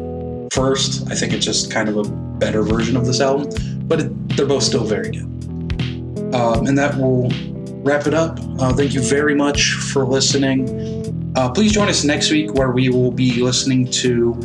first. 0.53 1.11
I 1.11 1.15
think 1.15 1.33
it's 1.33 1.45
just 1.45 1.71
kind 1.71 1.89
of 1.89 1.97
a 1.99 2.05
better 2.39 2.63
version 2.63 2.97
of 2.97 3.07
this 3.07 3.21
album, 3.21 3.51
but 3.89 4.01
it, 4.01 4.29
they're 4.37 4.47
both 4.47 4.63
still 4.63 4.85
very 4.85 5.11
good. 5.11 6.35
Um, 6.35 6.67
and 6.67 6.77
that 6.79 6.97
will 6.97 7.31
wrap 7.83 8.07
it 8.07 8.15
up. 8.15 8.39
Uh, 8.59 8.73
thank 8.73 8.95
you 8.95 9.01
very 9.01 9.35
much 9.35 9.73
for 9.73 10.05
listening. 10.05 11.33
Uh, 11.37 11.51
please 11.51 11.73
join 11.73 11.89
us 11.89 12.03
next 12.05 12.31
week 12.31 12.55
where 12.55 12.71
we 12.73 12.89
will 12.89 13.13
be 13.13 13.43
listening 13.43 13.87
to 13.91 14.39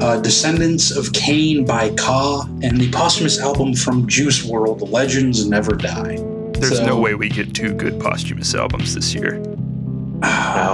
uh, 0.00 0.20
Descendants 0.20 0.90
of 0.94 1.12
Cain 1.14 1.64
by 1.64 1.90
Ka 1.94 2.46
and 2.62 2.78
the 2.78 2.90
posthumous 2.90 3.40
album 3.40 3.74
from 3.74 4.06
Juice 4.06 4.46
WRLD, 4.46 4.90
Legends 4.90 5.48
Never 5.48 5.74
Die. 5.74 6.16
There's 6.52 6.76
So- 6.78 6.86
no 6.86 6.98
way 7.00 7.14
we 7.14 7.28
get 7.28 7.54
two 7.54 7.72
good 7.74 7.98
posthumous 7.98 8.54
albums 8.54 8.94
this 8.94 9.14
year. 9.14 9.42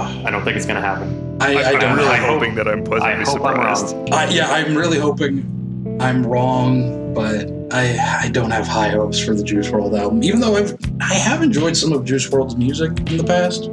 No, 0.03 0.27
I 0.27 0.31
don't 0.31 0.43
think 0.43 0.57
it's 0.57 0.65
gonna 0.65 0.81
happen. 0.81 1.37
I, 1.41 1.55
I 1.55 1.71
I'm 1.73 1.79
don't 1.79 1.97
really 1.97 2.09
I 2.09 2.17
hope- 2.17 2.29
hoping 2.39 2.55
that 2.55 2.67
I'm 2.67 2.83
pleasantly 2.83 3.13
I 3.23 3.25
hope 3.25 3.45
I'm 3.45 3.55
surprised. 3.55 3.95
wrong. 3.95 4.13
I, 4.13 4.29
yeah, 4.29 4.49
I'm 4.51 4.75
really 4.75 4.99
hoping 4.99 5.97
I'm 6.01 6.25
wrong, 6.25 7.13
but 7.13 7.51
I 7.71 7.97
I 8.25 8.29
don't 8.29 8.51
have 8.51 8.67
high 8.67 8.89
hopes 8.89 9.19
for 9.19 9.33
the 9.33 9.43
Juice 9.43 9.67
WRLD 9.69 9.99
album. 9.99 10.23
Even 10.23 10.39
though 10.39 10.55
I've 10.55 10.75
I 11.01 11.13
have 11.15 11.41
enjoyed 11.43 11.75
some 11.77 11.91
of 11.93 12.05
Juice 12.05 12.27
WRLD's 12.29 12.55
music 12.55 12.91
in 13.11 13.17
the 13.17 13.23
past, 13.23 13.69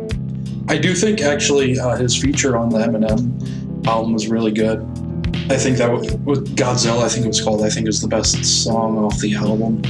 I 0.68 0.78
do 0.78 0.94
think 0.94 1.20
actually 1.20 1.78
uh, 1.78 1.96
his 1.96 2.16
feature 2.16 2.56
on 2.56 2.68
the 2.70 2.78
Eminem 2.78 3.86
album 3.86 4.12
was 4.12 4.28
really 4.28 4.52
good. 4.52 4.80
I 5.50 5.56
think 5.56 5.78
that 5.78 5.90
with 6.24 6.54
Godzilla, 6.56 7.02
I 7.04 7.08
think 7.08 7.24
it 7.24 7.28
was 7.28 7.40
called. 7.40 7.62
I 7.64 7.70
think 7.70 7.84
it 7.86 7.88
was 7.88 8.00
the 8.00 8.08
best 8.08 8.44
song 8.44 8.98
off 8.98 9.18
the 9.18 9.34
album. 9.34 9.82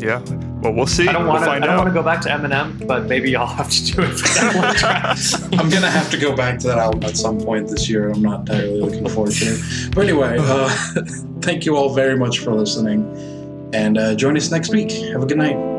Yeah. 0.00 0.20
Well, 0.60 0.72
we'll 0.72 0.86
see. 0.86 1.06
I 1.06 1.12
don't 1.12 1.24
we'll 1.24 1.34
want 1.34 1.44
to. 1.44 1.50
I 1.50 1.58
don't 1.60 1.76
want 1.76 1.88
to 1.88 1.94
go 1.94 2.02
back 2.02 2.20
to 2.22 2.28
Eminem, 2.28 2.86
but 2.86 3.04
maybe 3.04 3.36
I'll 3.36 3.46
have 3.46 3.70
to 3.70 3.84
do 3.92 4.02
it 4.02 4.18
for 4.18 4.28
that 4.28 4.56
one 4.56 4.74
track. 4.76 5.16
I'm 5.60 5.70
gonna 5.70 5.90
have 5.90 6.10
to 6.10 6.16
go 6.16 6.34
back 6.34 6.58
to 6.60 6.66
that 6.66 6.78
album 6.78 7.04
at 7.04 7.16
some 7.16 7.38
point 7.40 7.68
this 7.68 7.88
year. 7.88 8.10
I'm 8.10 8.22
not 8.22 8.40
entirely 8.40 8.80
looking 8.80 9.08
forward 9.08 9.32
to 9.34 9.44
it. 9.44 9.94
But 9.94 10.02
anyway, 10.02 10.36
uh, 10.40 10.68
thank 11.42 11.64
you 11.64 11.76
all 11.76 11.94
very 11.94 12.16
much 12.16 12.40
for 12.40 12.52
listening, 12.54 13.06
and 13.72 13.98
uh, 13.98 14.14
join 14.16 14.36
us 14.36 14.50
next 14.50 14.70
week. 14.70 14.90
Have 15.12 15.22
a 15.22 15.26
good 15.26 15.38
night. 15.38 15.77